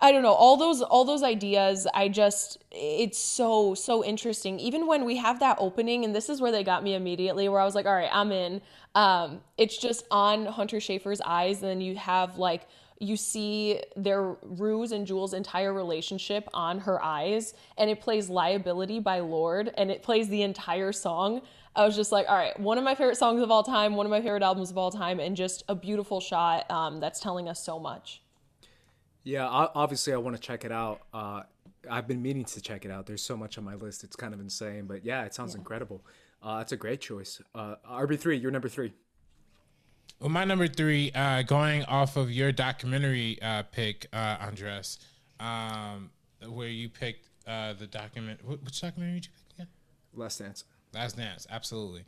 [0.03, 1.87] I don't know all those all those ideas.
[1.93, 4.59] I just it's so so interesting.
[4.59, 7.61] Even when we have that opening, and this is where they got me immediately, where
[7.61, 8.63] I was like, all right, I'm in.
[8.95, 12.67] Um, it's just on Hunter Schafer's eyes, and then you have like
[12.99, 19.01] you see their Rue's and Jules' entire relationship on her eyes, and it plays "Liability"
[19.01, 21.43] by Lorde, and it plays the entire song.
[21.77, 24.07] I was just like, all right, one of my favorite songs of all time, one
[24.07, 27.49] of my favorite albums of all time, and just a beautiful shot um, that's telling
[27.49, 28.20] us so much.
[29.23, 31.03] Yeah, obviously I want to check it out.
[31.13, 31.43] Uh,
[31.91, 33.07] I've been meaning to check it out.
[33.07, 34.87] There's so much on my list; it's kind of insane.
[34.87, 35.59] But yeah, it sounds yeah.
[35.59, 36.05] incredible.
[36.43, 37.41] Uh, that's a great choice.
[37.55, 38.93] Uh, RB three, you're number three.
[40.21, 44.99] Well, my number three, uh, going off of your documentary uh, pick, uh, Andres,
[45.39, 46.11] um,
[46.47, 48.41] where you picked uh, the document.
[48.47, 49.69] Which documentary did you pick again?
[50.15, 50.65] Last Dance.
[50.93, 52.05] Last Dance, absolutely.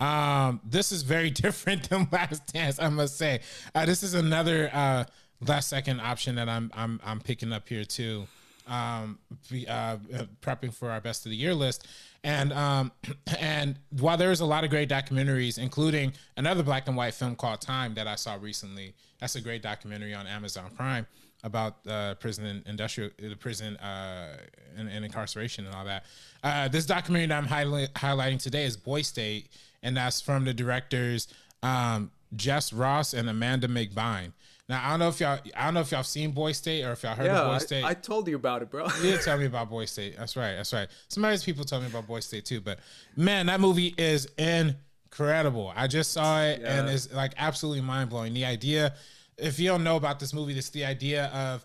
[0.00, 3.40] Um, this is very different than Last Dance, I must say.
[3.74, 5.04] Uh, this is another uh,
[5.40, 8.26] last second option that I'm I'm I'm picking up here too.
[8.66, 9.18] Um,
[9.50, 9.98] be, uh,
[10.40, 11.86] prepping for our best of the year list,
[12.22, 12.92] and um,
[13.38, 17.60] and while there's a lot of great documentaries, including another black and white film called
[17.60, 18.94] Time that I saw recently.
[19.20, 21.06] That's a great documentary on Amazon Prime
[21.44, 24.38] about uh, prison industrial, the prison uh,
[24.76, 26.04] and, and, incarceration and all that.
[26.42, 29.48] Uh, this documentary that I'm highlight, highlighting today is Boy State,
[29.82, 31.28] and that's from the directors
[31.62, 34.32] um, Jesse Moss and Amanda McBaine.
[34.68, 36.92] Now I don't know if y'all I don't know if y'all seen Boy State or
[36.92, 37.84] if y'all heard yeah, of Boy State.
[37.84, 38.86] I, I told you about it, bro.
[38.86, 40.16] you did tell me about Boy State.
[40.18, 40.54] That's right.
[40.54, 40.88] That's right.
[41.08, 42.78] Some other people tell me about Boy State too, but
[43.16, 45.72] man, that movie is incredible.
[45.76, 46.80] I just saw it yeah.
[46.80, 48.32] and it's like absolutely mind blowing.
[48.32, 48.94] The idea,
[49.36, 51.64] if you don't know about this movie, it's the idea of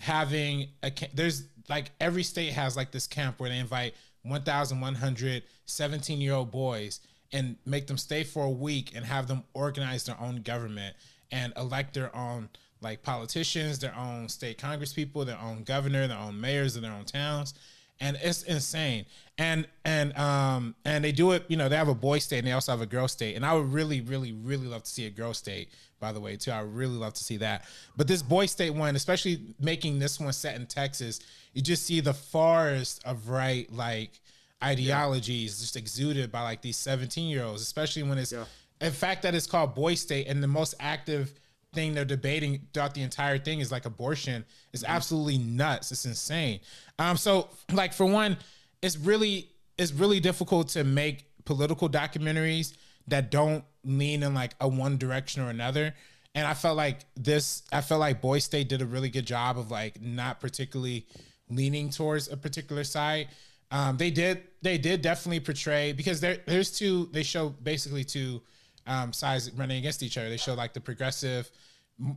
[0.00, 6.20] having a there's like every state has like this camp where they invite 1,100 17
[6.20, 7.00] year old boys
[7.32, 10.94] and make them stay for a week and have them organize their own government
[11.32, 12.48] and elect their own
[12.82, 16.92] like politicians, their own state congress people, their own governor, their own mayors of their
[16.92, 17.54] own towns.
[18.02, 19.04] And it's insane.
[19.36, 22.46] And and um and they do it, you know, they have a boy state and
[22.46, 23.36] they also have a girl state.
[23.36, 25.68] And I would really, really, really love to see a girl state,
[26.00, 26.50] by the way, too.
[26.50, 27.66] I would really love to see that.
[27.96, 31.20] But this boy state one, especially making this one set in Texas,
[31.52, 34.18] you just see the forest of right like
[34.64, 35.62] ideologies yeah.
[35.62, 38.44] just exuded by like these 17 year olds, especially when it's yeah
[38.80, 41.32] the fact that it's called boy state and the most active
[41.72, 44.92] thing they're debating throughout the entire thing is like abortion is mm-hmm.
[44.92, 45.92] absolutely nuts.
[45.92, 46.60] It's insane.
[46.98, 48.36] Um, so like for one,
[48.82, 52.74] it's really it's really difficult to make political documentaries
[53.08, 55.94] that don't lean in like a one direction or another.
[56.34, 59.58] And I felt like this, I felt like Boy State did a really good job
[59.58, 61.06] of like not particularly
[61.48, 63.28] leaning towards a particular side.
[63.72, 67.08] Um, they did, they did definitely portray because there, there's two.
[67.12, 68.42] They show basically two
[68.90, 70.28] um, sides running against each other.
[70.28, 71.50] They show like the progressive,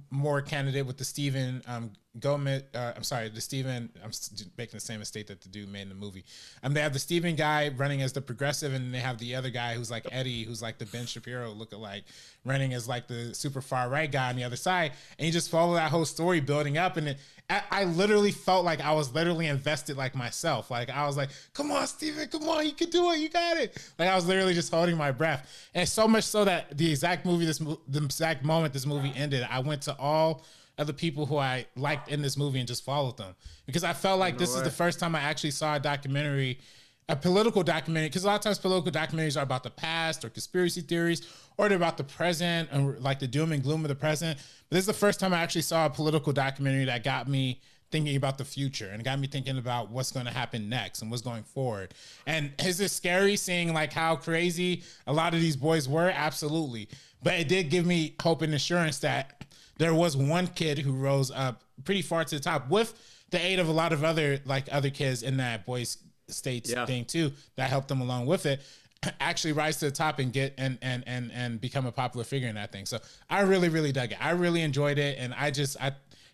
[0.09, 2.63] more candidate with the Stephen um, Gomez.
[2.73, 3.89] Uh, I'm sorry, the Stephen.
[4.03, 4.11] I'm
[4.57, 6.25] making the same mistake that the dude made in the movie.
[6.63, 9.51] Um, they have the Stephen guy running as the progressive, and they have the other
[9.51, 12.03] guy who's like Eddie, who's like the Ben Shapiro lookalike,
[12.43, 14.93] running as like the super far right guy on the other side.
[15.19, 17.17] And you just follow that whole story building up, and it,
[17.53, 20.71] I, I, literally felt like I was literally invested like myself.
[20.71, 23.57] Like I was like, "Come on, Steven, come on, you can do it, you got
[23.57, 26.89] it." Like I was literally just holding my breath, and so much so that the
[26.89, 30.43] exact movie, this the exact moment this movie ended, I went to all
[30.77, 33.35] of the people who I liked in this movie and just followed them
[33.65, 34.57] because I felt like no this way.
[34.57, 36.59] is the first time I actually saw a documentary
[37.09, 40.29] a political documentary because a lot of times political documentaries are about the past or
[40.29, 41.27] conspiracy theories
[41.57, 44.37] or they're about the present and like the doom and gloom of the present.
[44.69, 47.61] But this is the first time I actually saw a political documentary that got me
[47.91, 51.11] thinking about the future and got me thinking about what's going to happen next and
[51.11, 51.93] what's going forward.
[52.25, 56.09] And is it scary seeing like how crazy a lot of these boys were?
[56.09, 56.89] Absolutely.
[57.21, 59.45] But it did give me hope and assurance that
[59.77, 62.93] there was one kid who rose up pretty far to the top with
[63.29, 65.97] the aid of a lot of other like other kids in that boys
[66.33, 66.85] states yeah.
[66.85, 68.61] thing too that helped them along with it
[69.19, 72.47] actually rise to the top and get and and and and become a popular figure
[72.47, 72.85] in that thing.
[72.85, 74.23] So I really really dug it.
[74.23, 75.87] I really enjoyed it, and I just I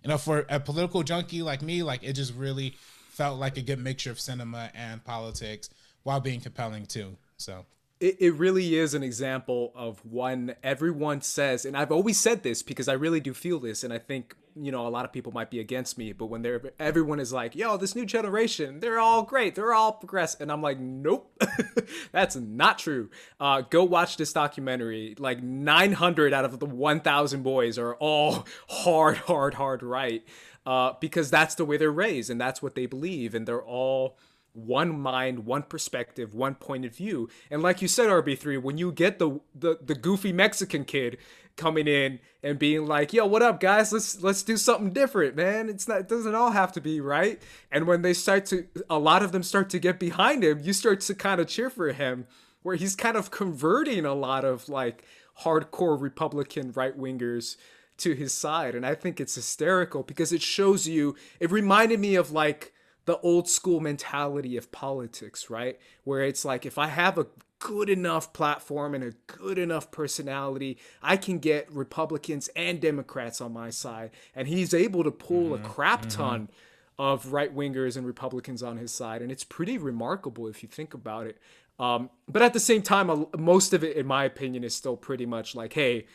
[0.03, 2.75] you know for a political junkie like me, like it just really
[3.09, 5.69] felt like a good mixture of cinema and politics
[6.03, 7.17] while being compelling too.
[7.37, 7.65] So
[7.99, 12.63] it, it really is an example of one everyone says, and I've always said this
[12.63, 15.31] because I really do feel this, and I think you know a lot of people
[15.31, 18.99] might be against me, but when they're everyone is like, "Yo, this new generation, they're
[18.99, 21.31] all great, they're all progressive," and I'm like, "Nope,
[22.11, 25.15] that's not true." Uh, go watch this documentary.
[25.17, 30.23] Like 900 out of the 1,000 boys are all hard, hard, hard right,
[30.65, 34.17] uh, because that's the way they're raised and that's what they believe, and they're all
[34.65, 37.29] one mind, one perspective, one point of view.
[37.49, 41.17] And like you said, RB3, when you get the the, the goofy Mexican kid
[41.59, 43.91] coming in and being like, "Yo, what up, guys?
[43.91, 45.69] Let's let's do something different, man.
[45.69, 47.39] It's not it doesn't all have to be right."
[47.71, 50.73] And when they start to, a lot of them start to get behind him, you
[50.73, 52.25] start to kind of cheer for him,
[52.63, 55.03] where he's kind of converting a lot of like
[55.43, 57.57] hardcore Republican right wingers
[57.97, 61.15] to his side, and I think it's hysterical because it shows you.
[61.39, 62.73] It reminded me of like
[63.09, 65.79] the old school mentality of politics, right?
[66.03, 67.25] Where it's like if I have a
[67.57, 73.51] good enough platform and a good enough personality, I can get Republicans and Democrats on
[73.51, 74.11] my side.
[74.35, 75.65] And he's able to pull mm-hmm.
[75.65, 76.21] a crap mm-hmm.
[76.21, 77.01] ton mm-hmm.
[77.01, 79.23] of right wingers and Republicans on his side.
[79.23, 81.39] And it's pretty remarkable if you think about it.
[81.79, 85.25] Um, but at the same time, most of it, in my opinion, is still pretty
[85.25, 86.05] much like, hey,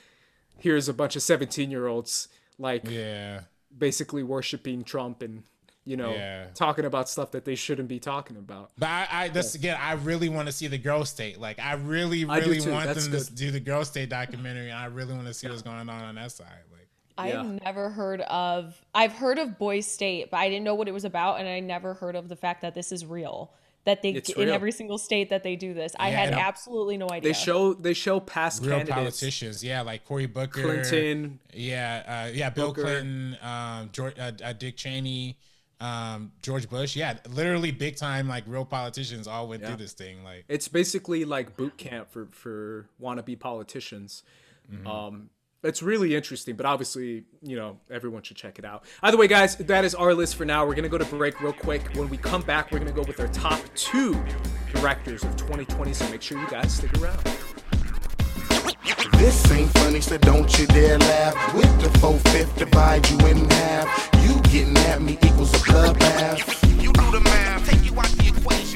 [0.59, 3.41] here's a bunch of 17 year olds, like, yeah,
[3.77, 5.43] basically worshiping Trump and
[5.87, 6.47] you know, yeah.
[6.55, 8.71] talking about stuff that they shouldn't be talking about.
[8.79, 9.59] But I, I this yeah.
[9.61, 11.39] again, I really want to see the girl state.
[11.39, 13.25] Like, I really, really I want That's them good.
[13.27, 14.71] to do the girl state documentary.
[14.71, 15.53] And I really want to see yeah.
[15.53, 16.49] what's going on on that side.
[16.73, 18.81] Like, I've never heard of.
[18.95, 21.61] I've heard of Boys State, but I didn't know what it was about, and I
[21.61, 23.53] never heard of the fact that this is real.
[23.85, 24.55] That they it's in real.
[24.55, 25.95] every single state that they do this.
[26.01, 27.35] I had absolutely no idea.
[27.35, 28.95] They show they show past real candidates.
[28.95, 32.81] politicians, yeah, like Cory Booker, Clinton, yeah, uh, yeah, Bill Booker.
[32.81, 35.37] Clinton, um, George, uh, uh, Dick Cheney
[35.85, 36.97] um, George Bush.
[36.97, 39.69] Yeah, literally big time like real politicians all went yeah.
[39.69, 40.25] through this thing.
[40.25, 44.23] Like it's basically like boot camp for for wannabe politicians.
[44.73, 44.87] Mm-hmm.
[44.87, 45.31] Um,
[45.63, 48.85] it's really interesting, but obviously, you know, everyone should check it out.
[49.03, 50.67] Either way, guys, that is our list for now.
[50.67, 51.83] We're gonna go to break real quick.
[51.95, 54.13] When we come back, we're gonna go with our top two
[54.75, 55.93] directors of 2020.
[55.93, 57.23] So make sure you guys stick around.
[59.25, 61.55] This ain't funny, so don't you dare laugh.
[61.55, 64.11] With the 4-5 divide you in half.
[64.23, 66.83] You getting at me equals a bloodbath.
[66.83, 68.74] You do the math, take you out the equation.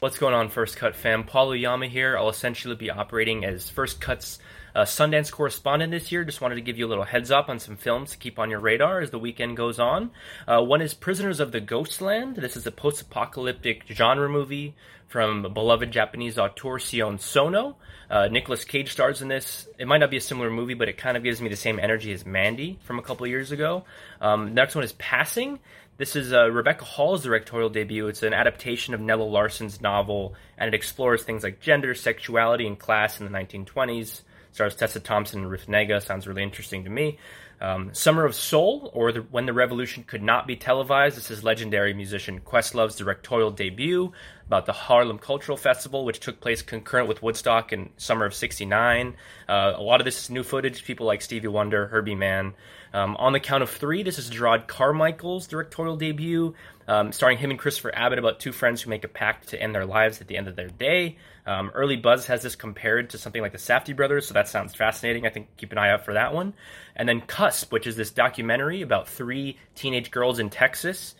[0.00, 1.24] What's going on, First Cut fam?
[1.24, 2.16] Paul Yama here.
[2.16, 4.38] I'll essentially be operating as First Cut's
[4.74, 6.24] uh, Sundance correspondent this year.
[6.24, 8.50] Just wanted to give you a little heads up on some films to keep on
[8.50, 10.10] your radar as the weekend goes on.
[10.46, 12.36] Uh, one is Prisoners of the Ghostland.
[12.36, 14.74] This is a post apocalyptic genre movie
[15.08, 17.76] from beloved Japanese auteur Sion Sono.
[18.08, 19.68] Uh, Nicolas Cage stars in this.
[19.78, 21.78] It might not be a similar movie, but it kind of gives me the same
[21.78, 23.84] energy as Mandy from a couple years ago.
[24.20, 25.58] Um, next one is Passing.
[26.00, 28.08] This is uh, Rebecca Hall's directorial debut.
[28.08, 32.78] It's an adaptation of Nella Larsen's novel, and it explores things like gender, sexuality, and
[32.78, 34.22] class in the 1920s.
[34.50, 36.02] Stars Tessa Thompson and Ruth Negga.
[36.02, 37.18] Sounds really interesting to me.
[37.60, 41.18] Um, Summer of Soul, or the, When the Revolution Could Not Be Televised.
[41.18, 44.10] This is legendary musician Questlove's directorial debut
[44.46, 49.16] about the Harlem Cultural Festival, which took place concurrent with Woodstock in summer of '69.
[49.46, 50.82] Uh, a lot of this is new footage.
[50.82, 52.54] People like Stevie Wonder, Herbie Mann.
[52.92, 56.54] Um, on the count of three, this is Jerrod Carmichael's directorial debut,
[56.88, 59.74] um, starring him and Christopher Abbott about two friends who make a pact to end
[59.74, 61.16] their lives at the end of their day.
[61.46, 64.74] Um, early buzz has this compared to something like the Safdie brothers, so that sounds
[64.74, 65.26] fascinating.
[65.26, 66.54] I think keep an eye out for that one.
[66.96, 71.14] And then Cusp, which is this documentary about three teenage girls in Texas.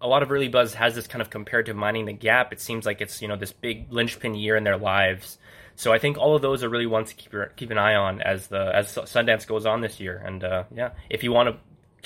[0.00, 2.52] A lot of early buzz has this kind of compared to Minding the Gap.
[2.52, 5.38] It seems like it's you know this big linchpin year in their lives.
[5.74, 8.22] So I think all of those are really ones to keep keep an eye on
[8.22, 10.22] as the as Sundance goes on this year.
[10.24, 11.56] And uh, yeah, if you want to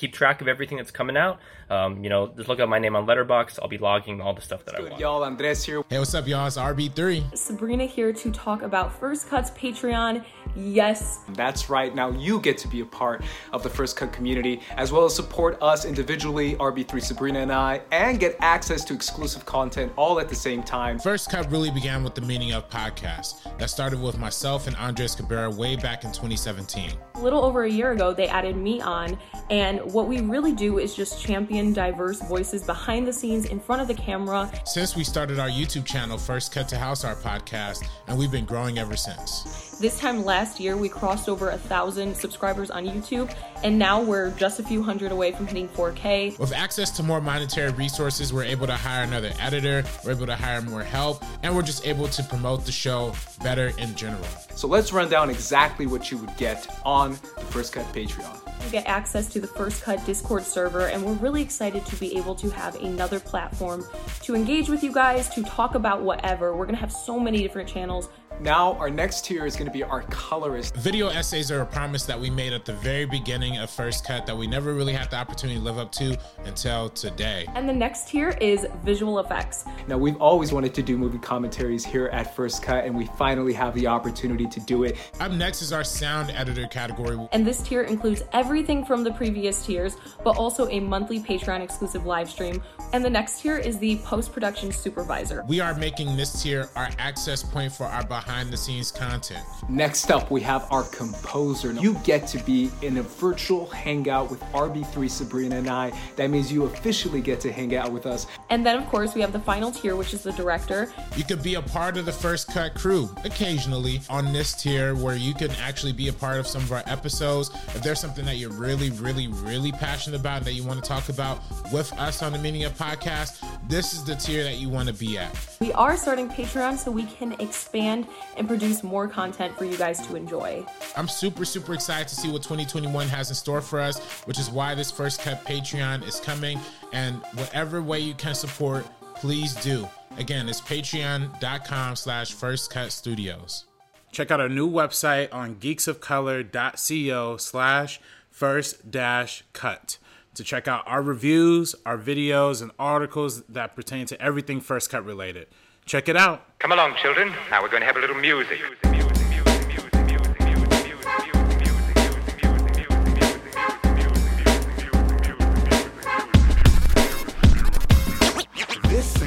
[0.01, 1.39] keep track of everything that's coming out.
[1.69, 3.59] Um, you know, just look up my name on Letterboxd.
[3.61, 4.99] I'll be logging all the stuff that I want.
[4.99, 5.83] Y'all, Andres here.
[5.91, 6.47] Hey, what's up, y'all?
[6.47, 7.37] It's RB3.
[7.37, 10.25] Sabrina here to talk about First Cut's Patreon.
[10.57, 11.21] Yes.
[11.35, 11.95] That's right.
[11.95, 13.23] Now you get to be a part
[13.53, 17.83] of the First Cut community, as well as support us individually, RB3 Sabrina and I,
[17.93, 20.99] and get access to exclusive content all at the same time.
[20.99, 23.57] First Cut really began with the meaning of podcast.
[23.59, 26.91] That started with myself and Andres Cabrera way back in 2017.
[27.15, 29.19] A little over a year ago, they added me on,
[29.51, 33.83] and what we really do is just champion diverse voices behind the scenes, in front
[33.83, 34.51] of the camera.
[34.65, 38.45] Since we started our YouTube channel, First Cut to House, our podcast, and we've been
[38.45, 39.79] growing ever since.
[39.81, 43.35] This time last year, we crossed over a thousand subscribers on YouTube,
[43.65, 46.39] and now we're just a few hundred away from hitting 4K.
[46.39, 50.37] With access to more monetary resources, we're able to hire another editor, we're able to
[50.37, 53.13] hire more help, and we're just able to promote the show
[53.43, 54.25] better in general.
[54.55, 58.50] So let's run down exactly what you would get on the First Cut Patreon.
[58.65, 62.17] You get access to the First Cut Discord server, and we're really excited to be
[62.17, 63.85] able to have another platform
[64.23, 66.55] to engage with you guys, to talk about whatever.
[66.55, 68.09] We're gonna have so many different channels
[68.41, 70.75] Now, our next tier is going to be our colorist.
[70.77, 74.25] Video essays are a promise that we made at the very beginning of First Cut
[74.25, 77.45] that we never really had the opportunity to live up to until today.
[77.55, 79.67] And the next tier is visual effects.
[79.89, 83.53] Now, we've always wanted to do movie commentaries here at First Cut, and we finally
[83.53, 84.97] have the opportunity to do it.
[85.21, 87.19] Up next is our sound editor category.
[87.33, 92.07] And this tier includes everything from the previous tiers, but also a monthly Patreon exclusive
[92.07, 92.63] live stream.
[92.95, 95.45] And the next tier is the post production supervisor.
[95.47, 99.45] We are making this tier our access point for our behind the scenes content.
[99.69, 101.73] Next up, we have our composer.
[101.73, 105.93] You get to be in a virtual hangout with RB3 Sabrina and I.
[106.17, 108.27] That means you officially get to hang out with us.
[108.49, 110.93] And then, of course, we have the final tier, which is the director.
[111.17, 115.17] You could be a part of the First Cut crew occasionally on this tier where
[115.17, 117.51] you can actually be a part of some of our episodes.
[117.75, 120.89] If there's something that you're really, really, really passionate about and that you want to
[120.89, 121.41] talk about
[121.73, 124.95] with us on the Meaning of Podcast, this is the tier that you want to
[124.95, 125.31] be at.
[125.61, 128.07] We are starting Patreon so we can expand
[128.37, 130.65] and produce more content for you guys to enjoy.
[130.97, 134.51] I'm super, super excited to see what 2021 has in store for us, which is
[134.51, 136.59] why this First Cut Patreon is coming.
[136.93, 139.89] And whatever way you can support, please do.
[140.19, 143.67] Again, it's patreon.com slash first cut studios.
[144.13, 149.99] Check out our new website on geeksofcolor.co slash first dash cut
[150.35, 155.05] to check out our reviews, our videos, and articles that pertain to everything First Cut
[155.05, 155.49] related.
[155.87, 156.59] Check it out.
[156.59, 157.33] Come along, children.
[157.51, 158.61] Now we're going to have a little music.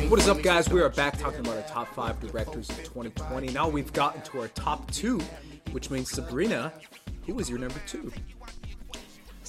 [0.10, 0.70] What is up, guys?
[0.70, 3.48] We are back talking about our top five directors of 2020.
[3.48, 5.20] Now we've gotten to our top two,
[5.72, 6.72] which means Sabrina,
[7.26, 8.14] who was your number two?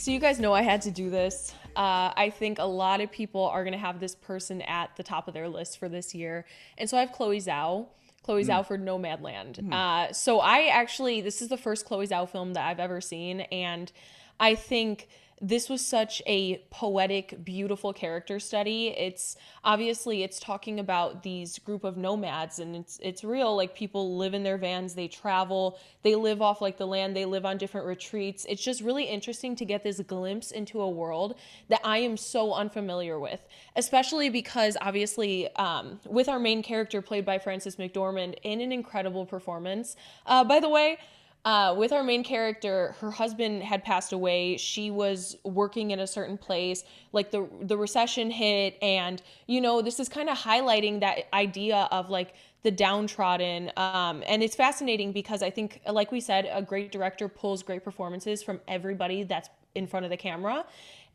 [0.05, 1.55] So, you guys know I had to do this.
[1.75, 5.03] Uh, I think a lot of people are going to have this person at the
[5.03, 6.45] top of their list for this year.
[6.77, 7.87] And so I have Chloe Zhao.
[8.23, 9.73] Chloe Zhao for Nomadland.
[9.73, 13.41] Uh, so I actually, this is the first Chloe Zhao film that I've ever seen.
[13.51, 13.91] And
[14.39, 15.09] I think
[15.41, 18.89] this was such a poetic beautiful character study.
[18.89, 24.17] It's obviously it's talking about these group of nomads and it's it's real like people
[24.17, 27.59] live in their vans they travel they live off like the land they live on
[27.59, 28.47] different retreats.
[28.49, 31.37] It's just really interesting to get this glimpse into a world
[31.69, 33.41] that i am so unfamiliar with
[33.77, 39.27] especially because obviously um, with our main character played by frances mcdormand in an incredible
[39.27, 39.97] performance.
[40.27, 40.99] Uh, by the way
[41.45, 44.57] uh, with our main character, her husband had passed away.
[44.57, 46.85] She was working in a certain place.
[47.13, 51.89] Like the the recession hit, and you know this is kind of highlighting that idea
[51.91, 53.71] of like the downtrodden.
[53.77, 57.85] Um, and it's fascinating because I think, like we said, a great director pulls great
[57.85, 60.65] performances from everybody that's in front of the camera.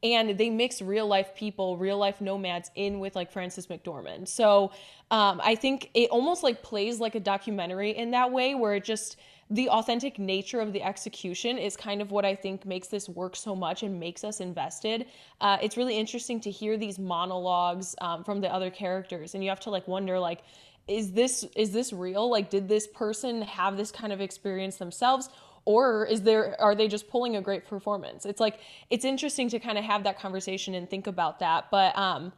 [0.02, 4.30] And they mix real life people, real life nomads in with like Frances McDormand.
[4.30, 4.72] So
[5.12, 8.86] um, I think it almost like plays like a documentary in that way, where it
[8.86, 9.18] just
[9.50, 13.36] the authentic nature of the execution is kind of what I think makes this work
[13.36, 15.08] so much and makes us invested.
[15.42, 19.50] Uh, it's really interesting to hear these monologues um, from the other characters, and you
[19.50, 20.42] have to like wonder like,
[20.88, 22.30] is this is this real?
[22.30, 25.30] Like, did this person have this kind of experience themselves?
[25.66, 28.26] Or is there are they just pulling a great performance?
[28.26, 31.70] It's like it's interesting to kind of have that conversation and think about that.
[31.70, 32.34] But um,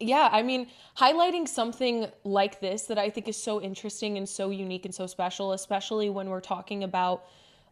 [0.00, 4.50] yeah, I mean, highlighting something like this that I think is so interesting and so
[4.50, 7.24] unique and so special, especially when we're talking about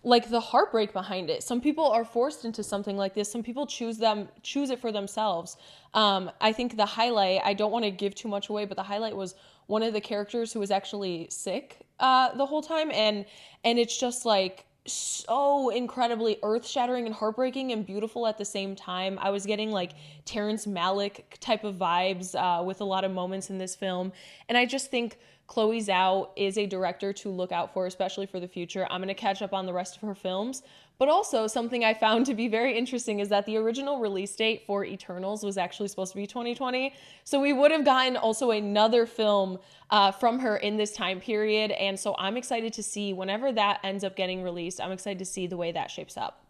[0.02, 1.42] like the heartbreak behind it.
[1.42, 3.30] Some people are forced into something like this.
[3.30, 5.56] Some people choose them choose it for themselves.
[5.94, 7.40] Um, I think the highlight.
[7.44, 9.34] I don't want to give too much away, but the highlight was
[9.66, 13.24] one of the characters who was actually sick uh, the whole time, and
[13.64, 18.76] and it's just like so incredibly earth shattering and heartbreaking and beautiful at the same
[18.76, 19.18] time.
[19.20, 19.92] I was getting like
[20.24, 24.12] Terrence Malick type of vibes uh, with a lot of moments in this film.
[24.48, 28.40] And I just think Chloe Zhao is a director to look out for, especially for
[28.40, 28.86] the future.
[28.90, 30.62] I'm going to catch up on the rest of her films.
[30.98, 34.64] But also, something I found to be very interesting is that the original release date
[34.66, 36.94] for Eternals was actually supposed to be 2020.
[37.24, 39.58] So we would have gotten also another film
[39.90, 41.70] uh, from her in this time period.
[41.72, 45.26] And so I'm excited to see whenever that ends up getting released, I'm excited to
[45.26, 46.44] see the way that shapes up.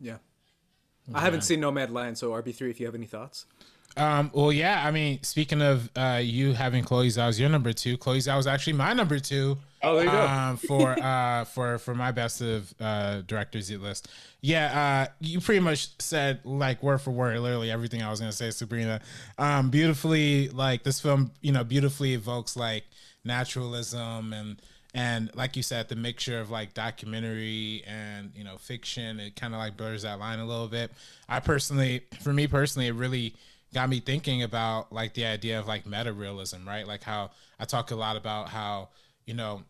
[0.00, 0.16] Yeah.
[1.14, 3.46] I haven't seen Nomad Nomadland, so RB3, if you have any thoughts.
[3.96, 4.86] Um, well, yeah.
[4.86, 8.36] I mean, speaking of uh, you having Chloe Zhao as your number two, Chloe Zhao
[8.36, 9.58] was actually my number two.
[9.82, 10.26] Oh, there you go.
[10.26, 14.08] Um, for uh, for for my best of uh, directors list.
[14.42, 18.32] Yeah, uh, you pretty much said like word for word, literally everything I was gonna
[18.32, 19.00] say, Sabrina.
[19.38, 22.84] Um, beautifully, like this film, you know, beautifully evokes like
[23.24, 24.60] naturalism and
[24.92, 29.20] and like you said, the mixture of like documentary and you know fiction.
[29.20, 30.90] It kind of like blurs that line a little bit.
[31.28, 33.34] I personally, for me personally, it really
[33.72, 36.86] got me thinking about like the idea of like meta realism, right?
[36.86, 38.88] Like how I talk a lot about how
[39.26, 39.62] you know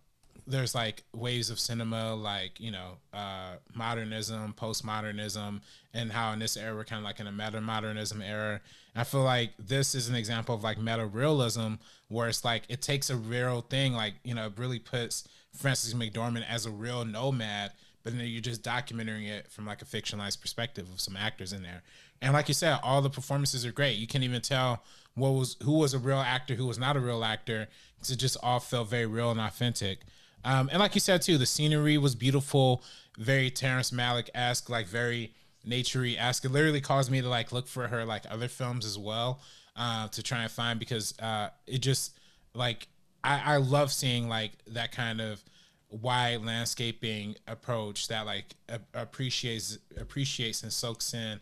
[0.47, 5.61] there's like waves of cinema, like you know, uh, modernism, postmodernism,
[5.95, 8.61] and how in this era we're kind of like in a meta modernism era.
[8.95, 11.75] I feel like this is an example of like meta realism,
[12.09, 15.95] where it's like it takes a real thing, like you know, it really puts Frances
[15.95, 17.73] McDormand as a real nomad,
[18.03, 21.63] but then you're just documenting it from like a fictionalized perspective of some actors in
[21.63, 21.83] there.
[22.23, 23.97] And like you said, all the performances are great.
[23.97, 24.83] You can't even tell
[25.15, 28.17] what was who was a real actor, who was not a real actor, because it
[28.17, 30.01] just all felt very real and authentic.
[30.45, 32.83] Um, and like you said too, the scenery was beautiful,
[33.19, 35.35] very Terrence Malick esque, like very
[35.67, 36.45] naturey esque.
[36.45, 39.41] It literally caused me to like look for her like other films as well
[39.77, 42.19] uh, to try and find because uh, it just
[42.55, 42.89] like
[43.23, 45.43] I, I love seeing like that kind of
[45.91, 51.41] wide landscaping approach that like a- appreciates appreciates and soaks in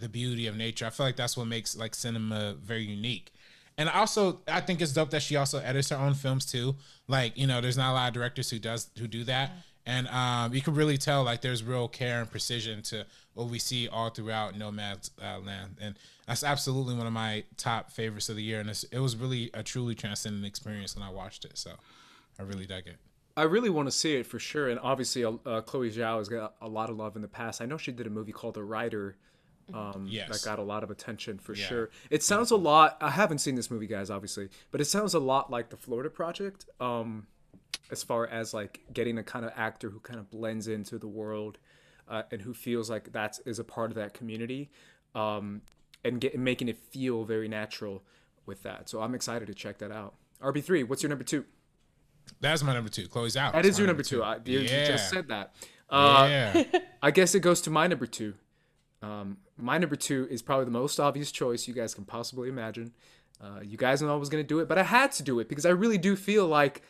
[0.00, 0.86] the beauty of nature.
[0.86, 3.32] I feel like that's what makes like cinema very unique.
[3.78, 6.76] And also, I think it's dope that she also edits her own films too.
[7.08, 9.52] Like, you know, there's not a lot of directors who does who do that,
[9.86, 13.58] and um, you can really tell like there's real care and precision to what we
[13.58, 15.94] see all throughout Nomad's uh, Land, and
[16.26, 18.60] that's absolutely one of my top favorites of the year.
[18.60, 21.56] And it's, it was really a truly transcendent experience when I watched it.
[21.56, 21.72] So,
[22.38, 22.96] I really dug it.
[23.36, 24.68] I really want to see it for sure.
[24.68, 27.62] And obviously, uh, Chloe Zhao has got a lot of love in the past.
[27.62, 29.16] I know she did a movie called The Rider
[29.74, 30.28] um, Yes.
[30.28, 31.66] that got a lot of attention for Yeah.
[31.66, 31.90] sure.
[32.10, 32.96] It sounds a lot.
[33.00, 36.10] I haven't seen this movie, guys, obviously, but it sounds a lot like the Florida
[36.10, 36.66] Project.
[36.80, 37.26] Um,
[37.90, 41.08] as far as like getting a kind of actor who kind of blends into the
[41.08, 41.58] world
[42.08, 44.70] uh, and who feels like that is a part of that community,
[45.14, 45.62] um,
[46.04, 48.02] and get making it feel very natural
[48.46, 48.88] with that.
[48.88, 50.14] So I'm excited to check that out.
[50.42, 51.44] RB three, what's your number two?
[52.40, 53.06] That's my number two.
[53.08, 53.52] Chloe Zhao.
[53.52, 54.22] That is your number two.
[54.22, 55.54] I, you, you just said that.
[55.88, 56.64] Uh, yeah.
[57.02, 58.34] I guess it goes to my number two.
[59.02, 62.92] Um, my number two is probably the most obvious choice you guys can possibly imagine.
[63.40, 65.40] Uh, you guys know I was going to do it, but I had to do
[65.40, 66.82] it because I really do feel like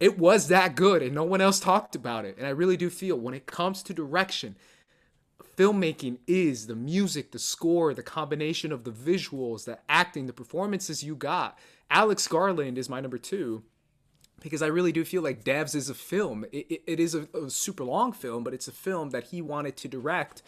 [0.00, 2.36] it was that good and no one else talked about it.
[2.38, 4.56] And I really do feel when it comes to direction,
[5.56, 11.04] filmmaking is the music, the score, the combination of the visuals, the acting, the performances
[11.04, 11.58] you got.
[11.90, 13.62] Alex Garland is my number two
[14.40, 16.44] because I really do feel like Devs is a film.
[16.50, 19.42] It, it, it is a, a super long film, but it's a film that he
[19.42, 20.42] wanted to direct.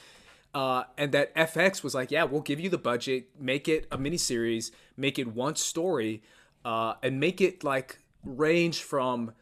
[0.54, 3.96] Uh, and that FX was like, yeah, we'll give you the budget, make it a
[3.96, 6.22] miniseries, make it one story,
[6.64, 9.32] uh, and make it like range from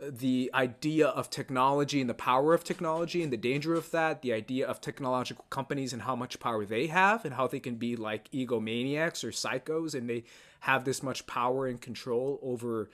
[0.00, 4.32] the idea of technology and the power of technology and the danger of that, the
[4.32, 7.96] idea of technological companies and how much power they have and how they can be
[7.96, 10.24] like egomaniacs or psychos and they
[10.60, 12.90] have this much power and control over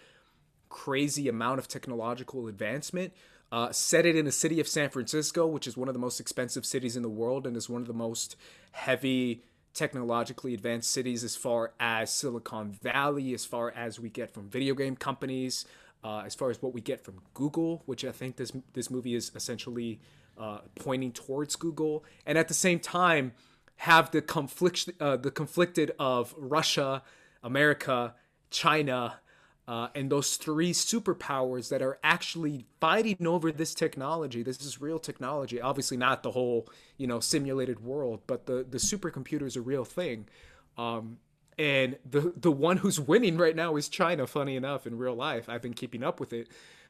[0.68, 3.12] crazy amount of technological advancement.
[3.52, 6.18] Uh, set it in the city of San Francisco, which is one of the most
[6.18, 8.34] expensive cities in the world and is one of the most
[8.72, 9.44] heavy
[9.74, 14.74] technologically advanced cities as far as Silicon Valley, as far as we get from video
[14.74, 15.66] game companies,
[16.02, 19.14] uh, as far as what we get from Google, which I think this this movie
[19.14, 20.00] is essentially
[20.38, 23.32] uh, pointing towards Google, and at the same time
[23.76, 27.02] have the conflict uh, the conflicted of Russia,
[27.42, 28.14] America,
[28.50, 29.20] China,
[29.68, 34.42] uh, and those three superpowers that are actually fighting over this technology.
[34.42, 35.60] This is real technology.
[35.60, 39.84] Obviously, not the whole you know simulated world, but the the supercomputer is a real
[39.84, 40.28] thing.
[40.76, 41.18] Um,
[41.58, 44.26] and the the one who's winning right now is China.
[44.26, 46.48] Funny enough, in real life, I've been keeping up with it.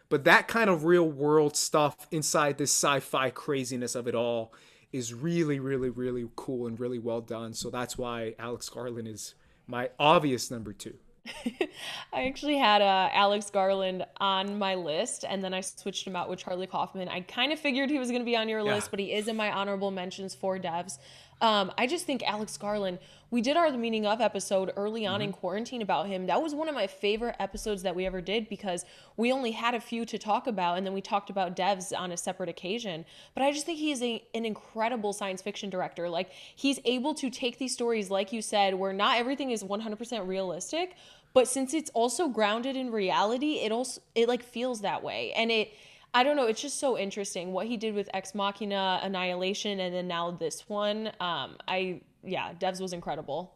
[0.09, 4.53] But that kind of real world stuff inside this sci-fi craziness of it all
[4.93, 7.55] is really, really, really cool and really well done.
[7.55, 9.35] So that's why Alex Garland is
[9.67, 10.99] my obvious number two.
[12.13, 16.29] I actually had uh, Alex Garland on my list, and then I switched him out
[16.29, 17.09] with Charlie Kaufman.
[17.09, 18.75] I kind of figured he was going to be on your Yeah.
[18.75, 20.99] list, but he is in my honorable mentions for devs.
[21.41, 22.99] Um, I just think Alex Garland.
[23.33, 26.27] We did our meaning of episode early on in quarantine about him.
[26.27, 28.85] That was one of my favorite episodes that we ever did because
[29.17, 32.13] we only had a few to talk about, and then we talked about devs on
[32.13, 33.07] a separate occasion.
[33.33, 36.11] But I just think he is a, an incredible science fiction director.
[36.11, 40.29] Like he's able to take these stories, like you said, where not everything is 100%
[40.29, 40.95] realistic,
[41.33, 45.51] but since it's also grounded in reality, it also it like feels that way, and
[45.51, 45.73] it.
[46.15, 46.45] I don't know.
[46.45, 50.69] It's just so interesting what he did with Ex Machina, Annihilation, and then now this
[50.69, 51.07] one.
[51.21, 53.55] Um, I yeah, Devs was incredible.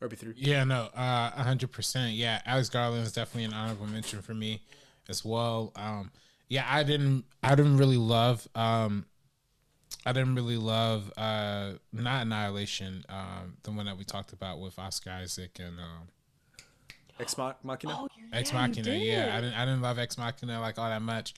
[0.00, 0.34] RB3.
[0.36, 2.14] Yeah, no, uh, hundred percent.
[2.14, 4.62] Yeah, Alex Garland is definitely an honorable mention for me
[5.08, 5.72] as well.
[5.76, 6.10] Um,
[6.48, 9.06] yeah, I didn't, I didn't really love, um,
[10.04, 14.78] I didn't really love, uh, not Annihilation, um, the one that we talked about with
[14.78, 16.08] Oscar Isaac and um,
[17.20, 17.96] Ex Machina.
[18.00, 18.84] Oh, Ex yeah, you Machina.
[18.84, 19.02] did.
[19.02, 21.34] Yeah, I didn't, I didn't love Ex Machina like all that much.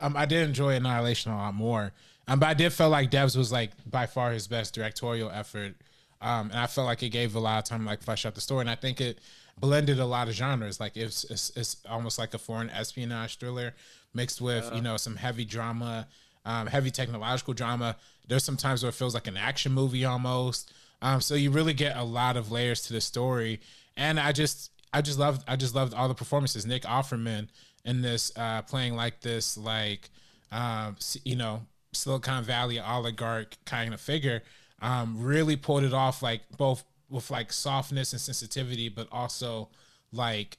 [0.00, 1.92] Um, I did enjoy Annihilation a lot more.
[2.28, 5.74] Um, but I did feel like Devs was like by far his best directorial effort
[6.20, 8.34] Um, and I felt like it gave a lot of time to like flesh out
[8.34, 9.18] the story, and I think it
[9.58, 10.80] blended a lot of genres.
[10.80, 13.74] Like it's it's, it's almost like a foreign espionage thriller
[14.14, 16.08] mixed with you know some heavy drama,
[16.44, 17.96] um, heavy technological drama.
[18.28, 20.72] There's some times where it feels like an action movie almost.
[21.02, 23.60] Um, so you really get a lot of layers to the story,
[23.96, 26.66] and I just I just loved I just loved all the performances.
[26.66, 27.48] Nick Offerman
[27.84, 30.10] in this uh, playing like this like
[30.50, 31.62] um, you know
[31.98, 34.42] Silicon Valley oligarch kind of figure
[34.80, 39.68] um, really pulled it off like both with like softness and sensitivity, but also
[40.12, 40.58] like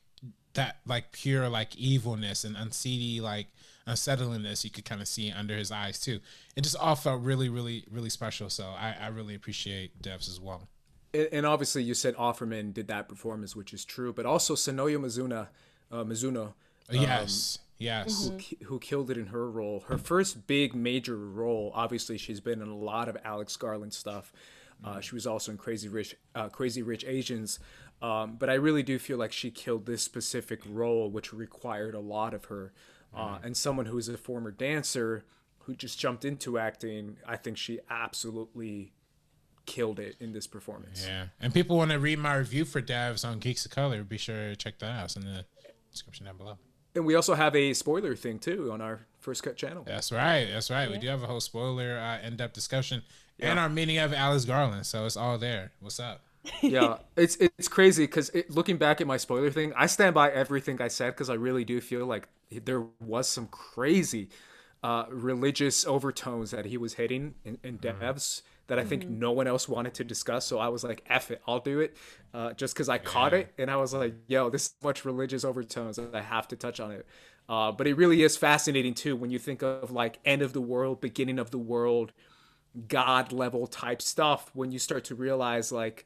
[0.53, 3.47] that like pure like evilness and unseedy like
[3.87, 6.19] unsettlingness you could kind of see under his eyes too.
[6.55, 8.49] It just all felt really, really, really special.
[8.49, 10.67] So I, I really appreciate Devs as well.
[11.31, 15.47] And obviously, you said Offerman did that performance, which is true, but also Sonoya Mizuno,
[15.91, 16.53] uh, Mizuno,
[16.91, 18.27] yes, yes.
[18.27, 19.81] who, ki- who killed it in her role.
[19.87, 21.71] Her first big major role.
[21.73, 24.31] Obviously, she's been in a lot of Alex Garland stuff.
[24.83, 27.59] Uh, she was also in Crazy Rich, uh, Crazy Rich Asians.
[28.01, 31.99] Um, but I really do feel like she killed this specific role, which required a
[31.99, 32.71] lot of her.
[33.13, 35.25] Uh, and someone who's a former dancer
[35.59, 38.93] who just jumped into acting, I think she absolutely
[39.65, 41.05] killed it in this performance.
[41.07, 44.03] Yeah, and people want to read my review for Devs on Geeks of Color.
[44.03, 45.45] Be sure to check that out It's in the
[45.91, 46.57] description down below.
[46.95, 49.83] And we also have a spoiler thing too on our first cut channel.
[49.85, 50.47] That's right.
[50.51, 50.89] That's right.
[50.89, 53.03] We do have a whole spoiler, uh, in-depth discussion,
[53.39, 54.85] and our meeting of Alex Garland.
[54.85, 55.71] So it's all there.
[55.79, 56.21] What's up?
[56.61, 60.31] yeah, it's it's crazy because it, looking back at my spoiler thing, I stand by
[60.31, 64.29] everything I said because I really do feel like there was some crazy
[64.81, 69.47] uh, religious overtones that he was hitting in, in devs that I think no one
[69.47, 70.45] else wanted to discuss.
[70.45, 71.97] So I was like, "F it, I'll do it,"
[72.33, 75.43] uh, just because I caught it, and I was like, "Yo, this is much religious
[75.43, 77.05] overtones I have to touch on it."
[77.49, 80.61] Uh, but it really is fascinating too when you think of like end of the
[80.61, 82.13] world, beginning of the world,
[82.87, 84.51] God level type stuff.
[84.53, 86.05] When you start to realize like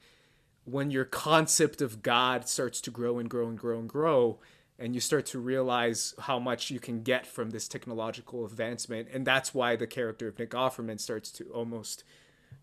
[0.66, 4.40] when your concept of God starts to grow and grow and grow and grow,
[4.80, 9.26] and you start to realize how much you can get from this technological advancement, and
[9.26, 12.04] that's why the character of Nick Offerman starts to almost,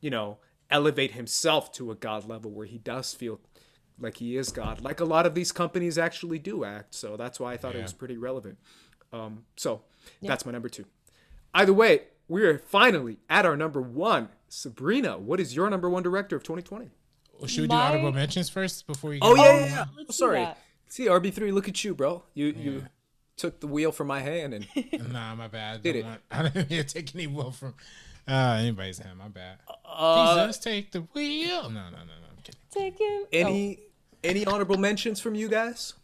[0.01, 0.39] you know,
[0.71, 3.41] elevate himself to a God level where he does feel
[3.99, 6.95] like he is God, like a lot of these companies actually do act.
[6.95, 8.59] So that's why I thought it was pretty relevant.
[9.13, 9.83] Um, so
[10.23, 10.85] that's my number two.
[11.53, 14.29] Either way, we're finally at our number one.
[14.49, 16.91] Sabrina, what is your number one director of 2020?
[17.39, 19.21] Well, should we My- do honorable mentions first before you?
[19.23, 19.85] Oh yeah, yeah, yeah.
[20.09, 20.49] Oh, sorry.
[20.89, 21.53] See RB three.
[21.53, 22.23] Look at you, bro.
[22.35, 22.87] You you
[23.37, 24.67] took the wheel from my hand and
[25.13, 25.83] Nah, my bad.
[25.83, 26.05] Did Don't it.
[26.05, 26.21] want-
[26.57, 27.75] I didn't take any wheel from
[28.31, 29.19] uh, anybody's hand.
[29.19, 29.59] My bad.
[29.85, 31.65] uh, Jesus, take the wheel.
[31.65, 32.29] No, no, no, no.
[32.31, 32.61] I'm kidding.
[32.71, 33.25] Take him.
[33.33, 33.79] any
[34.25, 35.95] any honorable mentions from you guys?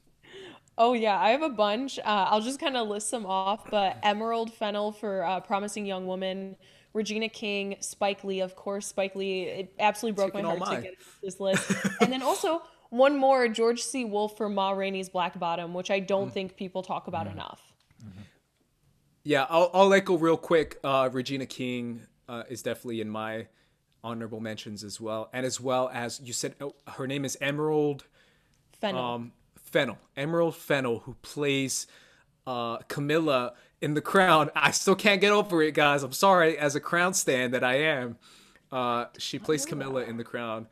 [0.79, 1.99] Oh yeah, I have a bunch.
[1.99, 3.71] Uh, I'll just kind of list them off.
[3.71, 6.57] But Emerald Fennell for uh, Promising Young Woman,
[6.93, 8.87] Regina King, Spike Lee, of course.
[8.87, 10.83] Spike Lee, it absolutely broke Taking my all heart to mine.
[10.83, 11.71] get this list.
[12.01, 14.05] and then also one more, George C.
[14.05, 16.07] Wolfe for Ma Rainey's Black Bottom, which I Mm.
[16.09, 17.73] don't think people talk about enough.
[19.25, 20.79] Yeah, I'll I'll echo real quick.
[20.85, 23.47] Uh, Regina King uh, is definitely in my
[24.05, 28.05] honorable mentions as well, and as well as you said, oh, her name is Emerald.
[28.81, 29.05] Fennell.
[29.05, 31.87] um, Fennell, Emerald Fennell, who plays
[32.47, 34.51] uh, Camilla in The Crown.
[34.55, 36.03] I still can't get over it, guys.
[36.03, 38.17] I'm sorry, as a Crown stan that I am.
[38.71, 40.69] Uh, she plays Camilla in The Crown,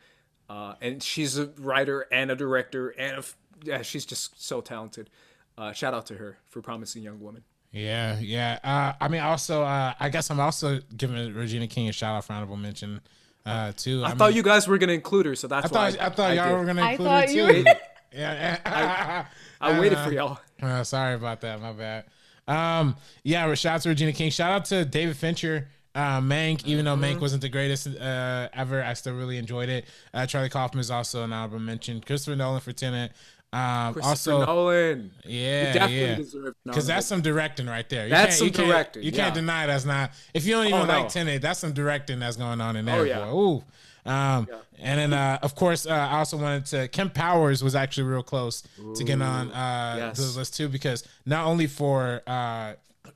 [0.49, 4.61] uh, and she's a writer and a director, and a f- yeah, she's just so
[4.61, 5.11] talented.
[5.57, 7.45] Uh, shout out to her for Promising Young Woman.
[7.75, 8.59] Yeah, yeah.
[8.63, 12.25] Uh, I mean, also, uh, I guess I'm also giving Regina King a shout out
[12.25, 13.01] for honorable mention
[13.45, 14.05] uh, too.
[14.05, 16.09] I, mean, thought you guys were gonna include her, so that's I thought, why I
[16.11, 16.59] thought y'all did.
[16.59, 17.65] were gonna include thought it you too.
[18.13, 19.27] yeah, yeah.
[19.61, 20.39] I waited Uh, for y'all.
[20.63, 21.61] Uh, sorry about that.
[21.61, 22.05] My bad.
[22.47, 22.95] Um,
[23.25, 24.31] yeah, shout out to Regina King.
[24.31, 25.69] Shout out to David Fincher.
[25.97, 27.19] Uh, Mank, even though Mm-hmm.
[27.19, 29.85] Mank wasn't the greatest uh, ever, I still really enjoyed it.
[30.13, 32.01] Uh, Charlie Kaufman is also an honorable mention.
[32.01, 33.13] Christopher Nolan for Tenet.
[33.55, 35.13] Um, also, Nolan.
[35.25, 38.05] yeah, definitely yeah, because that's some directing right there.
[38.05, 39.41] You That's can't- some you can't- directing, You can't yeah.
[39.41, 40.11] deny that's not.
[40.35, 41.09] If you don't even Oh, like no.
[41.09, 43.01] Tenet, that's some directing that's going on in there.
[43.01, 43.25] Oh, yeah.
[43.25, 43.33] boy.
[43.33, 43.65] Ooh.
[44.11, 44.49] Um,
[44.81, 46.89] and then uh, of course, uh, I also wanted to.
[46.89, 48.63] Kemp Powers was actually real close
[48.97, 50.17] to getting on uh, yes.
[50.33, 52.73] the list too, because not only for uh,